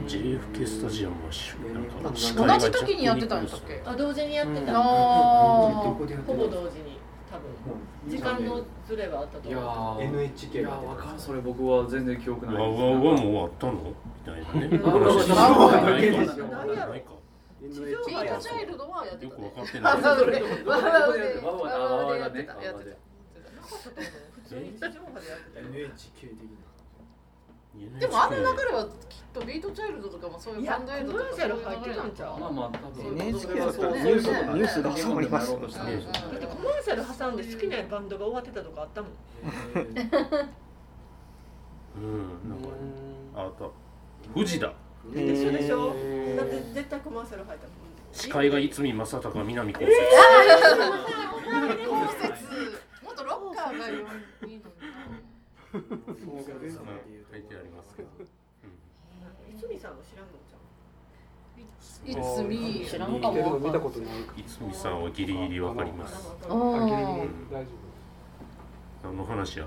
[0.06, 3.82] JFK スタジアムはしなんか同じ時にやってたんだっけ？
[3.84, 5.94] あ同時にやってた、あほ
[6.34, 6.99] ぼ同時に
[7.30, 7.48] 多分
[8.10, 13.72] 時間のズレはあったといや思うー NHK いやがわかんそれ僕は全然記憶ないわわわもう終わったの？
[13.72, 13.80] み
[14.24, 14.68] たいなね。
[14.68, 14.96] ないかな
[15.98, 16.12] いや
[16.86, 17.10] ろないか
[17.62, 18.04] ビート
[18.40, 20.40] チャイルドはやってよくたねわかってないあそうね。
[20.40, 21.68] どこでやってるわわわ
[22.06, 22.36] わ普
[24.48, 25.60] 通に地上波でやってた。
[25.60, 26.48] よ NHK 的な
[27.98, 32.38] でもあの流れはきっとビートチャイルドとかもそういういやバンドエイドとかコマーシャル入ってたんちゃう？
[32.40, 33.06] まあまあ多分。
[33.18, 33.92] NHK それはそう。
[33.92, 39.12] ニュースニュースで挟まりますだってコマーシャル挟んで好きなバンドが終わってたとかあったもん。
[41.96, 42.50] うん。
[42.50, 42.68] なんか
[43.36, 43.70] ああった
[44.34, 44.72] 富士だ
[45.14, 45.52] でしょ？
[45.52, 45.94] でしょ
[46.36, 47.76] だって絶対コマーシャル入ったもん
[48.12, 49.92] 司会が逸見正隆南こうせ
[53.06, 53.98] もっとロッカーがいい。
[54.58, 54.69] の
[55.78, 55.82] に
[57.30, 58.08] 書いてありますけど
[59.56, 60.60] 泉さんも知らんのじゃん
[62.10, 66.56] いつみ知らんかも見たことない逸見さんはギリギリわかりますああ
[66.86, 67.22] ギリギー。
[67.22, 67.68] リ大丈
[69.02, 69.66] 何の話や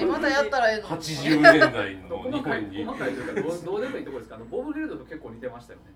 [0.00, 5.86] えまたやったらええの80年代の日本に細かいというかどうどうでもいいところですかあのボブ・ゲルドと結構似てましたよね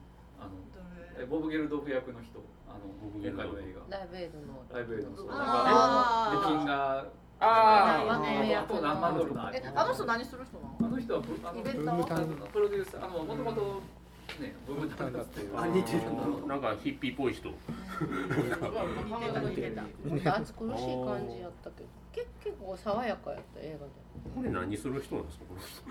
[0.41, 0.51] あの
[1.23, 2.41] えボブ・ゲルドフ役の人。
[2.69, 2.81] あの
[3.13, 5.45] ボブゲルドの映画ライブエイドのライブエイドのそうなんか
[6.33, 7.07] ね募金が
[7.43, 8.11] あー。
[8.11, 10.87] ああと何万ドルだえあの人何する人なの？
[10.89, 13.83] あの人はプロデューサーあのもともと
[14.41, 15.59] ねブームタウンだっていう。
[15.59, 16.03] あ似てる
[16.47, 16.57] な。
[16.57, 17.49] んかヒッピーっぽい人。
[17.49, 17.55] 似
[19.55, 19.83] てた。
[20.05, 20.37] 似てた。
[20.37, 21.89] 暑苦しい感じやったけど。
[22.13, 23.93] 結結構爽やかやった映画で。
[24.37, 25.83] これ何する人なんですかこの人。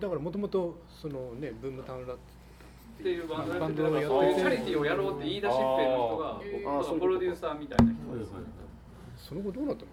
[0.00, 2.16] だからもともとそのねブームタウンラッ
[3.00, 6.40] っていうバンドやっててそういうチャリティーをやろうって言い出しっぺの
[6.82, 8.32] 人がプロデューサーみたいな人です
[9.28, 9.88] その後どうなったの？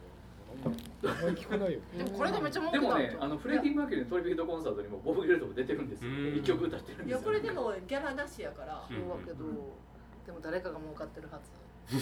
[0.63, 6.11] あんまり聞かないよでもこれでめっちゃ儲でもねあのフレディ・マーキュリーのトリビュートコンサートにもボブ・ゲルドも出てるんですよ。
[6.11, 6.37] うん。
[6.37, 7.17] 一曲歌ってるんいですよ。
[7.17, 9.45] やこれでもギャラなしやからそうだけど
[10.25, 11.49] でも誰かが儲かってるはず
[11.89, 12.01] 大き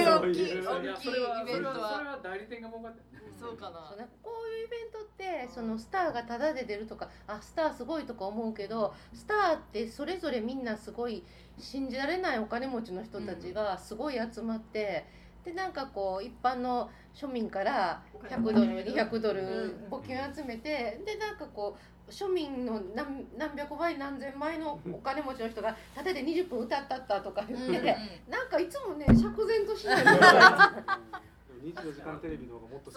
[0.00, 0.06] い。
[0.06, 2.20] 大きいそれはイベントは。
[2.22, 3.02] 代理店が儲かって
[3.40, 3.78] そうかな。
[4.22, 10.76] こういうイベントってそのスターがタダで出るとかあスターすごいとか思うけどスターってそれぞれみんな。
[10.76, 11.22] すごい
[11.58, 12.34] 信じられな。
[12.34, 15.06] いお金持ちの人たちがすごい集まって、
[15.44, 21.76] でなんかこう一般の庶民から100ドル200ドル募金を集めてでなんかこ
[22.08, 27.96] う庶民の何何百倍何千倍のお金持ちの人がタダで20分歌ったったとか言って、
[28.28, 30.04] なんかいつもね釈然としない
[31.62, 32.90] 24時間テレビの方がもっと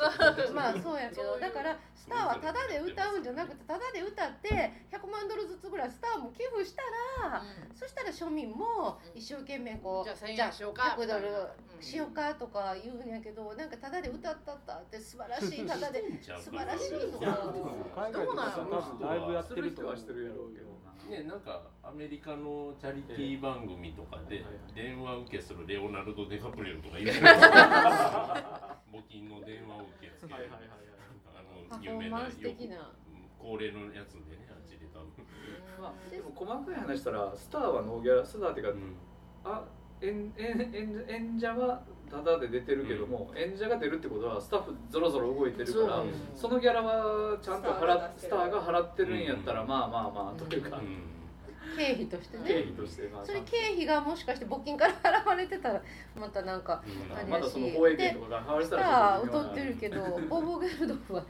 [0.53, 1.39] まあそうやけど。
[1.39, 6.81] だからスターはタダで歌うんじゃなくてタダで歌って100万ドルずつぐらいスターも寄付した
[7.29, 7.43] ら、
[7.73, 17.25] そしたら庶民も一生懸命こう、じゃあ1000円しようか100ドルうんしようかとか言うんやけどなんかただで歌ったったって素晴らしい ただで素晴らしいとか。
[17.95, 20.75] 海外とか多分だいぶやってると思うはしてるやろうけど。
[21.09, 27.21] なね、なんかアメリカのチャリティー番組とかで電話受けするレオナルド・デカプリオとかいる募
[29.07, 31.05] 金の電話受け付けはいはいはいはい
[31.37, 32.27] あの有名な
[33.39, 35.13] 恒例のやつでねあっちで多分、
[35.79, 38.79] まあでも細かい話したらスターはノーギャラスターっていうか
[39.45, 39.63] あ
[40.01, 46.05] 演演演演者はタダで出てるけども、演者が出るってことはスタッフぞろぞろ動いてるからそう。
[46.35, 50.81] そのギャラはちゃんと払っススターターがが払ってるんやったら、まあまあまあというか、
[51.77, 53.25] 経費として経ね費としてまあ。
[53.25, 55.81] それ経費がもしかして募金から払われてたら
[56.19, 61.25] またなんかあれまだやしその放映権とかが払われたら劣ってるけど ボブ・ゲルドフは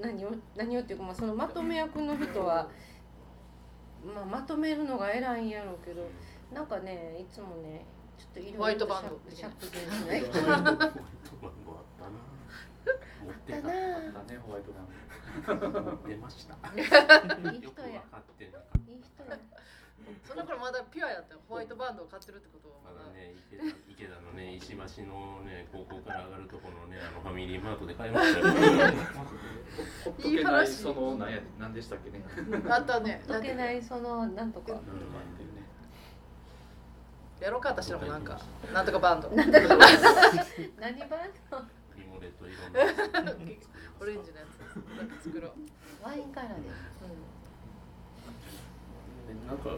[0.00, 2.68] 何を何をっていうか、まあ、そのまとめ役の人は、
[4.04, 6.08] まあ、まとめるのが偉いんやろうけど
[6.52, 7.84] なんかねいつもね
[8.16, 9.48] ちょっといろいろホワイトバしな。
[9.48, 9.52] い
[9.92, 11.00] ホワイトバンドあったな。
[13.24, 13.58] 持ってた。
[13.58, 14.96] あったねホワイトバンド。
[15.82, 16.54] 持ってました。
[16.54, 16.60] よ
[17.70, 18.00] く分や。
[18.00, 18.75] かってなかっいい人や
[20.24, 21.40] その頃まだピュアやったよ。
[21.48, 22.76] ホワイトバンドを買ってるってことは。
[22.84, 28.46] まだたまだね池田池田のね石橋のね高校から上がるところのねあのファミリーマートで買いましたよ。
[30.04, 32.22] ほっとけないその何や何でしたっけね。
[32.70, 33.22] あったね。
[33.26, 34.72] 解けないそのなんとか。
[34.72, 34.82] なん。
[34.82, 35.62] とかっていうね
[37.40, 38.38] やろうか私らもなんか。
[38.72, 39.28] なんとかバンド。
[39.34, 39.66] 何バンド？
[41.96, 42.54] リモレット色
[43.24, 43.32] の。
[43.98, 44.56] オレンジのやつ。
[44.96, 45.52] なんか作ろう、
[46.04, 46.68] ワインカラーで
[49.46, 49.70] なんか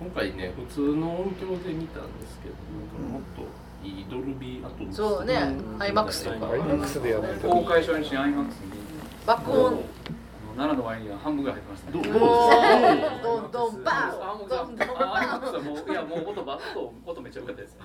[0.00, 2.54] 今回ね普通の音響で見たんですけど
[2.98, 6.46] なんかもっといいドルビーアトムスそうねうん IMAX とか。
[6.52, 8.48] IMAX でやってた公開初日に IMAX に
[9.26, 9.66] 爆音。
[9.66, 9.82] あの
[10.56, 12.12] 7の割には半分ぐらい入ってましたねどう？
[13.22, 13.50] どう？
[13.50, 13.90] どんバ
[14.22, 14.46] あもう？
[14.46, 15.50] ンどんどんあ
[15.84, 16.28] バいやもう？
[16.30, 17.76] 音ば音音めっちゃ良かったです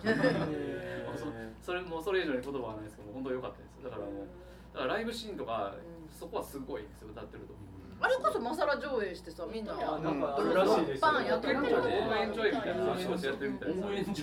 [1.62, 2.04] そそれもう？
[2.04, 4.26] それ以上に言葉はないですけど本当良かったですだからもう？
[4.74, 5.74] だからライブシーンとか
[6.14, 7.54] そこはすごいですよ歌ってると
[8.02, 12.98] あれこそマサラ上映してさみんななんかあらしいですやってる結構応援ジョイみたいな。
[12.98, 13.82] 仕事やってるみたいです。
[13.86, 14.14] 応援上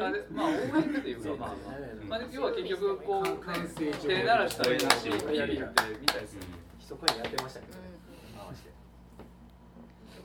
[0.00, 1.56] 映あれまあ応援っていうかまあまあ、
[2.08, 5.64] まあ、要は結局こう完成手鳴らしたらいいなしをやりって
[6.00, 6.36] みたいです
[6.78, 7.78] 密かにやってましたけど
[8.36, 8.70] 回して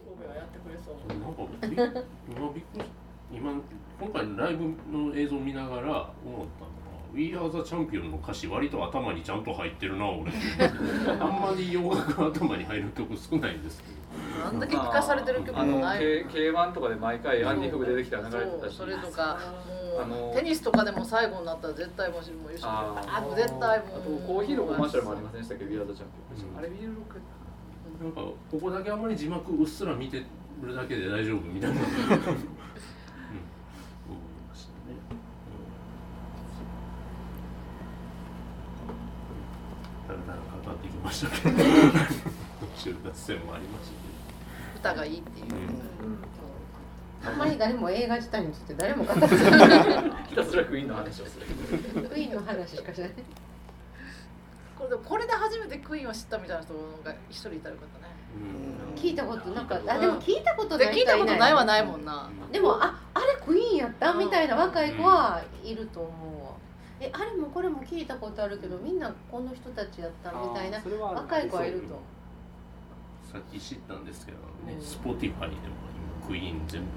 [0.03, 1.15] 神戸はやってくれそうな。
[1.23, 1.75] んかび
[2.35, 2.87] 今びっくりし
[3.31, 3.53] 今
[3.99, 6.71] 今回のライブの映像見ながら思ったの。
[6.71, 6.72] が
[7.13, 10.31] 「We Are the Champion」の歌詞割と頭にちゃんと入ってるな俺。
[11.19, 14.47] あんまり洋楽が頭に入る曲少ないんですけど。
[14.47, 15.99] あんだけ聞かされてる曲あのもない。
[15.99, 18.77] K- K1 とかで毎回アンディ・フグ出てきたら流れてたし。
[18.77, 19.39] そうそれとか
[20.33, 22.67] テニスとかでも最後になったら絶対もうもう優勝。
[22.67, 26.57] あ絶対もあうとコーヒーのコマーシャルもありませんでしたっけどビアードチャンピオン、うん。
[26.57, 27.21] あれビールロック
[28.03, 30.23] なんかここだけあんまり字幕うっすら見て
[30.61, 31.89] るだけで大丈夫みたいな、 うん、思い
[34.49, 34.95] ましたね。
[40.07, 43.89] だらだら語ってきましたけど途中脱線もありまし
[44.83, 45.57] た歌がいいっていう、けど、
[47.31, 47.37] あん。
[47.37, 49.29] まり誰も映画自体について誰も語ってない
[50.29, 51.45] ひたすらクイーンの話をする
[52.09, 53.11] クイーンの話しかしない
[54.77, 59.01] これでこれで初めてクイーンを知ったみたいな人が一人いたらよかったねうん。
[59.01, 59.67] 聞いたことなん。
[59.67, 62.03] かあでも聞いたことで聞いたない人ことないはないもん。
[62.05, 66.09] なでもああれクイーンやったみたいな若い子はいると思
[66.41, 66.42] うわ
[67.03, 71.93] えあれもこれも聞いたことあるけどみんなこの人たちやったみたいなそれは若い子はいると。
[71.93, 72.01] 思
[73.31, 74.79] さっき知ったんですけどね、うん。
[74.79, 75.53] Spotify でも
[76.21, 76.87] 今クイーン全部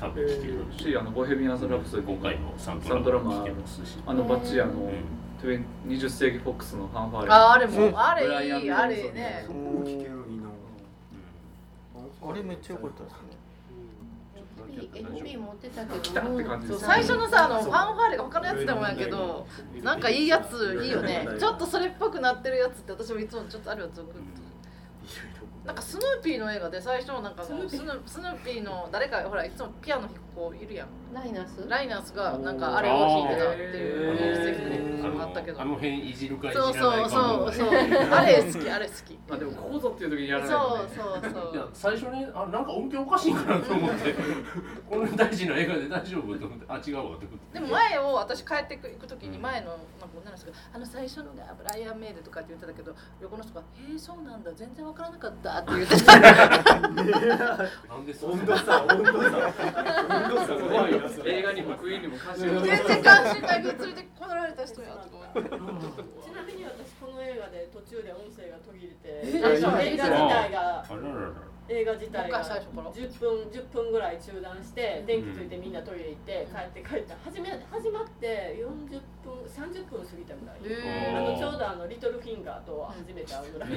[0.00, 5.18] 多分聞けるし、しあのボヘミアンズ・ラプソディ今回のサントラもラも聞けますし、あのバッチあのうん。
[5.40, 7.32] 20 20世紀フォックスのファンファーレ。
[7.32, 7.98] ああれも、うん。
[7.98, 9.44] あれいいあれね。
[9.46, 10.48] そこも聞けるいいな。
[12.28, 13.18] あれめっちゃ良かったですね
[14.86, 19.46] うん SP, SP 持ってたけどうです最初のさあのファンファーレが他のやつでもやけど
[19.82, 21.26] なんかいいやついいよね。
[21.38, 23.70] ちょっとそれっぽくなってるやつって私もいつもちょっと。
[23.70, 24.18] あるやつ送って
[25.64, 27.68] なんかスヌーピーの映画で最初なんかスヌー
[28.42, 30.88] ピーの誰かほらいつもピアノ弾く子いるやん。
[31.12, 31.66] ライナス？
[31.68, 34.58] ライナースがなんかあれを弾いてたっていうニュース的
[35.14, 35.60] にあったけど。
[35.60, 37.52] あの辺いじるかいじそうらないかそうもそう。
[37.52, 39.18] そうあれ好きあれ好き。
[39.28, 40.90] まあでもここぞっていう時にやそうらないとね。
[40.94, 44.14] そうそいやう最初にあなんか音響おかしいかなと思って。
[44.88, 46.64] こんな大事な映画で大丈夫と思って。
[46.68, 47.58] あ違うわって思って。
[47.58, 49.84] でも前を私帰ってく行く時に前のなんか
[50.20, 56.18] 女の人が「あの最初のがブライアン・メイル」とかって言ってたけど横の人が「へえそうなんだ全然わからなかった」って言ってた。
[56.20, 59.12] なんでそんな温度差温度
[61.24, 63.62] 映画にもクイーンにも関心が全然関心ない。
[63.62, 63.94] けどつい。
[63.94, 65.40] てこられた人やとかち
[66.34, 69.96] なみに私この映画で途中で音声が途切れて映画自体
[70.50, 70.84] が
[71.68, 74.18] 映画自体が10分10分ぐらい。
[74.18, 75.48] 中断して電気つい。
[75.48, 80.58] てみんなトイレ行って帰って帰って始め始まって40分30分過ぎたぐらい、
[81.16, 83.70] あのちょうどあのリトルフィンガーと初めて会うぐらい。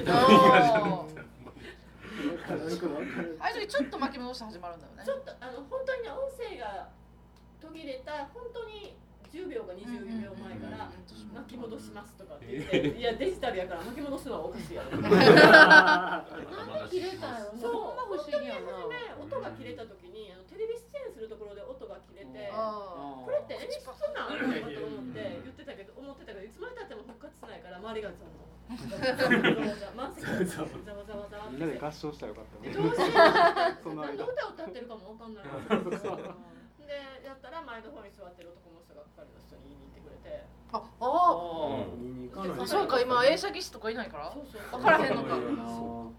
[2.12, 5.04] あー分からんく分からんああいう時ちょっと巻き戻して始まるんだよね。
[5.04, 6.88] ちょっとあの本当にね音声が
[7.60, 8.94] 途切れた本当に
[9.32, 10.92] 10秒か20秒前から
[11.32, 15.00] 巻き戻しますとかって言って、いやデジタルやから巻き戻すのはおかしいやろ。
[15.00, 17.72] なんで切れたんやろそう。
[17.72, 22.52] ほんま不思議音が切れた時にあのテレビ出演するところで音が切れて。
[22.52, 28.36] あこれって演出なんと思って言ってたけど思ってたけどいつまでたっても復活しないから周りがざわざ
[28.70, 30.26] わざわざわざ満席。
[30.26, 30.68] でざわ
[31.04, 32.72] ざわざわみんなで合唱したらよかったね。
[32.74, 33.10] どうしよう。
[33.82, 34.32] その何の間。
[34.32, 35.50] 歌歌ってるかもわかんないで
[37.26, 40.44] やったら前の方に座ってる男の人が係の人に言いに行ってくれて。
[40.72, 41.82] ーああ
[42.62, 44.32] あそうか今映写技師とかいないから。
[44.32, 44.62] そうそう。
[44.70, 45.36] 分からへんのか。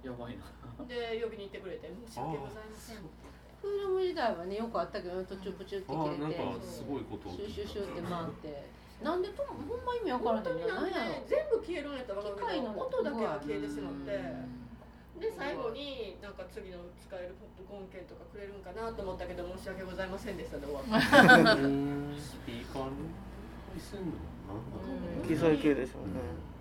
[0.04, 0.44] やばいな。
[0.88, 6.44] で呼びに行ってくれて申し訳ございませんフィルム時代はねよくあったけど途中プチュって切れて。
[6.44, 8.68] かすごいことシュシュシュって回って
[9.04, 10.80] なんでとほんま意味わからへんねんでな
[11.28, 14.16] 全部消えるんやったら分かるけど機械の音だけが消えてしまって。
[14.16, 15.22] うん。
[15.22, 20.98] で最後になんか次の使えるポップコーン券とかくれるんかなと思ったけど申し訳ございませんでしたで終わった。
[22.18, 24.56] スピーカーにせんのな。
[24.56, 25.22] ん。
[25.22, 26.53] だ機材系でしょうね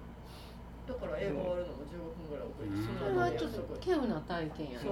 [0.87, 2.85] だから映画終わるのも15分ぐらい遅れてうん。
[2.99, 4.87] それはちょっと稀有な体験やね。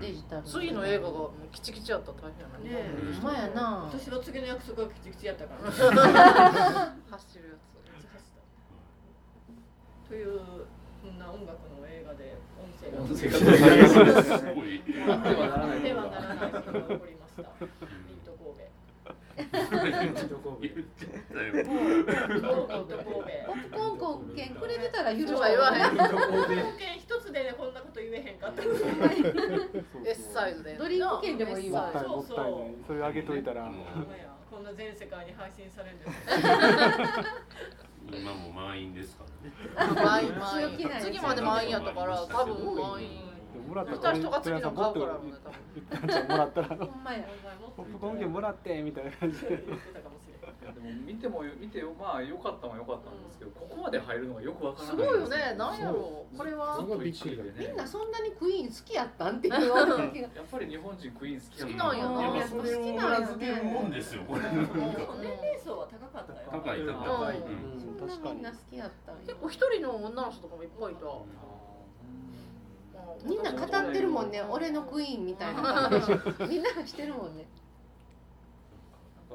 [0.00, 3.14] デジタル次の映画がもうキチキチやったら大変やなねえ。
[3.14, 3.88] ほんまやな。
[3.92, 5.70] 私は次の約束がキチキチやったから。
[5.70, 7.68] 走るやつ。
[10.08, 10.40] という
[11.02, 13.02] こんな音楽の映画で音声が。
[13.02, 13.36] 音声が。
[14.38, 14.82] すごい。
[15.08, 18.66] あってはならないではならないことが起こりましたミント神戸。
[19.38, 20.74] ミント神戸
[24.46, 25.40] くれてたら許そう。
[25.40, 28.62] は言わへん保険一つでねこんなこと言えへんかった
[30.10, 31.82] S サイズでドリンク券でもいいわ。
[31.84, 32.74] もったいもったいない。
[32.86, 33.70] それあげといたら。
[34.50, 35.96] こんな全世界に配信される。
[35.96, 36.10] んです
[38.10, 39.24] 今も満員ですか
[39.76, 39.94] らね。
[39.94, 43.28] 満員満員次まで満員やったから多分満員。
[43.68, 45.18] もらった人が次の買うから
[46.24, 46.68] もらったら。
[46.68, 47.24] ほんまや。
[47.76, 49.48] ポップコーン券もらってみたいな感じで。
[49.48, 50.27] 言ってたかもしれないい
[50.68, 54.96] やでも見ても見てよまあ良かったも良かったんですけどここまで入るのがよくわからない。
[54.96, 56.36] すごいよねなんやろう。
[56.36, 56.76] これは。
[56.76, 57.52] ずっと1位でね。
[57.58, 59.54] みんなそんなにクイーン好きやったんっていう。
[59.54, 64.74] やっぱり日本人クイーン好き好きなんやなやっぱそれを裏付けるもんですよこれなんか
[65.20, 66.38] 年齢層は高かったよ。
[66.50, 66.84] 高い高い。
[66.86, 67.98] 高いうん。
[67.98, 71.06] そんなみんな好きやったんや結構一人の女の人とかもいっぱいいた。
[73.24, 74.42] みんな語ってるもんね。
[74.42, 75.62] 俺のクイーンみたいな。
[75.62, 76.00] 感
[76.46, 77.46] じみんながしてるもんね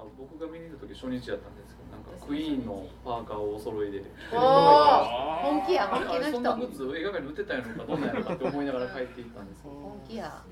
[0.03, 4.03] なんか僕が見に行った時初日やったんですけどなんかクイーンのパーカーをお揃いで。
[4.33, 9.73] あ本気やあ本気のれそんなグ人ッズ映画館に売ってたんやろかどんなんやろかって思いながら帰っていったんですけど。
[9.73, 10.43] 本気や。
[10.43, 10.51] そ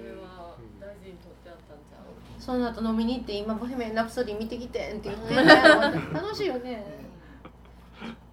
[0.00, 2.40] れは大事に取ってあったんちゃう。
[2.40, 5.34] その後飲みに行って今ボヘミアン・ラプソディ見てきてんって言って
[6.16, 6.99] 楽しいよね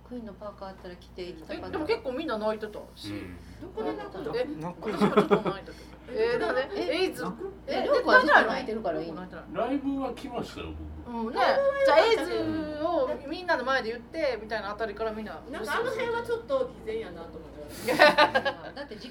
[0.07, 1.67] クイーンのパーカーあったら着ていきたかった。
[1.67, 3.13] えでも結構みんな泣いてたし、
[3.61, 4.35] どこで泣くの？
[4.35, 6.69] え私もちょっと泣いたけどえー、だね。
[6.75, 7.25] エイズ。
[7.67, 9.13] えりょうこはずっと泣いてるからいい
[9.53, 10.67] ライブは来ましたよ
[11.07, 11.39] うんね、
[11.85, 15.39] じゃあエイズをみんなの前で言ってみたいなあたりからみんな。
[15.51, 17.93] なんかあの辺はちょっと偽善やなと思って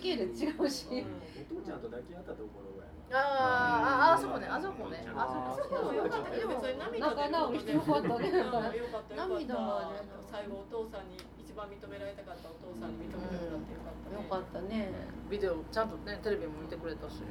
[0.07, 4.47] 系列違うしお父ちゃんと抱き合ったところぐらいあーああそこね。
[4.47, 5.03] あそこね。
[5.11, 6.23] ああそそここも良か。
[6.23, 8.31] ったけど別に涙で仲直りしてよかったね。
[9.15, 14.15] 涙はね最後お父さんに一番認められたかったお父さんに認めてもらってよかったね。
[14.15, 14.95] よかったね。
[15.31, 17.23] ビデオちゃんとねテレビも見てくれたし、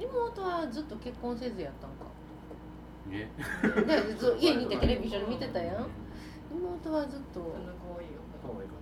[0.00, 2.12] 妹はずっと結婚せずやったんか？
[3.08, 3.32] ね
[3.84, 5.88] でず家にいてテレビ一緒に見てたやん。
[6.52, 7.40] 妹はずっと。
[7.40, 8.20] あんな可愛いよ。
[8.40, 8.80] 可愛かっ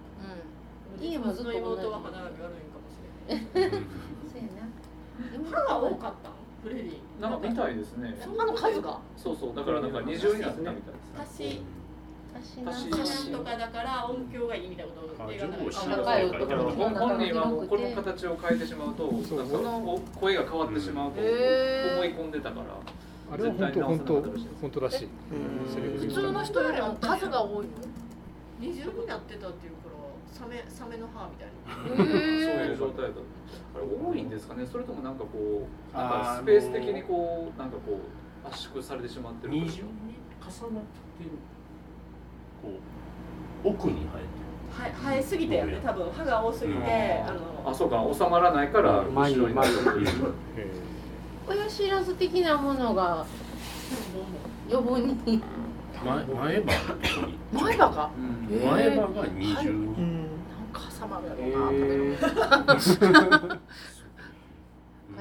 [0.94, 2.70] う家もずっと妹は歯並び悪い
[5.50, 6.30] 歯が多かった。
[6.30, 7.20] んフレディ。
[7.20, 8.10] なんか見たいですね。
[8.10, 8.98] ん、あの数が。
[9.16, 10.80] そうそうだからなんか二重になったみたいで
[11.26, 11.40] す。
[11.40, 11.60] ね
[12.34, 18.74] 足私私なんとかだから音響がいいみたいなことを映画の中で高い音だから本本人はもうこの形を変えてし。
[18.74, 20.90] まうとそうなんかこう声が変わってし。
[20.90, 21.28] まうと思い
[22.14, 22.66] 込んでたから
[23.32, 24.22] あれは本当本当
[24.62, 25.04] 本当らし。
[25.04, 25.08] い
[25.98, 27.72] 普通の人よりも数が多いの
[28.60, 29.72] 二重になってたっていう
[30.32, 31.96] サメサメの歯みたいな。
[31.96, 32.06] そう
[32.66, 33.22] いう状態だと
[33.74, 34.66] あれ多いんですかね？
[34.66, 38.00] それともなんかこうなんかスペース的にこうなんかこ
[38.44, 39.88] う圧縮されてしまってる二重に重なって
[41.24, 41.30] る
[42.62, 42.70] こ
[43.64, 49.54] う奥に生えては生えすぎたよね多分歯が多すぎてあのあそうか収まらないから前に後ろに。
[49.54, 49.74] なってる
[50.56, 50.70] え
[51.46, 53.26] 親知らず的なものが
[54.70, 55.36] 余分に。
[55.36, 55.42] る
[56.04, 57.60] 前前歯？
[57.64, 58.48] 前歯がうん。
[58.50, 58.70] へー。
[58.72, 59.94] 前歯が二重に
[60.72, 62.18] か挟まるやえろうな、食べるー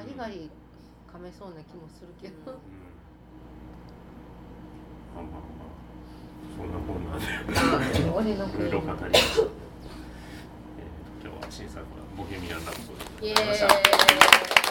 [0.06, 0.50] リガリ
[1.12, 2.58] 噛めそうな気もするけど、うん。
[5.14, 5.72] まあまあまあ
[6.56, 9.48] そんなこんなで俺のいろいろ語りました、えー
[11.22, 11.84] 今日は新作は
[12.16, 13.60] ボヘミアン・ラプソでございまし
[14.56, 14.61] た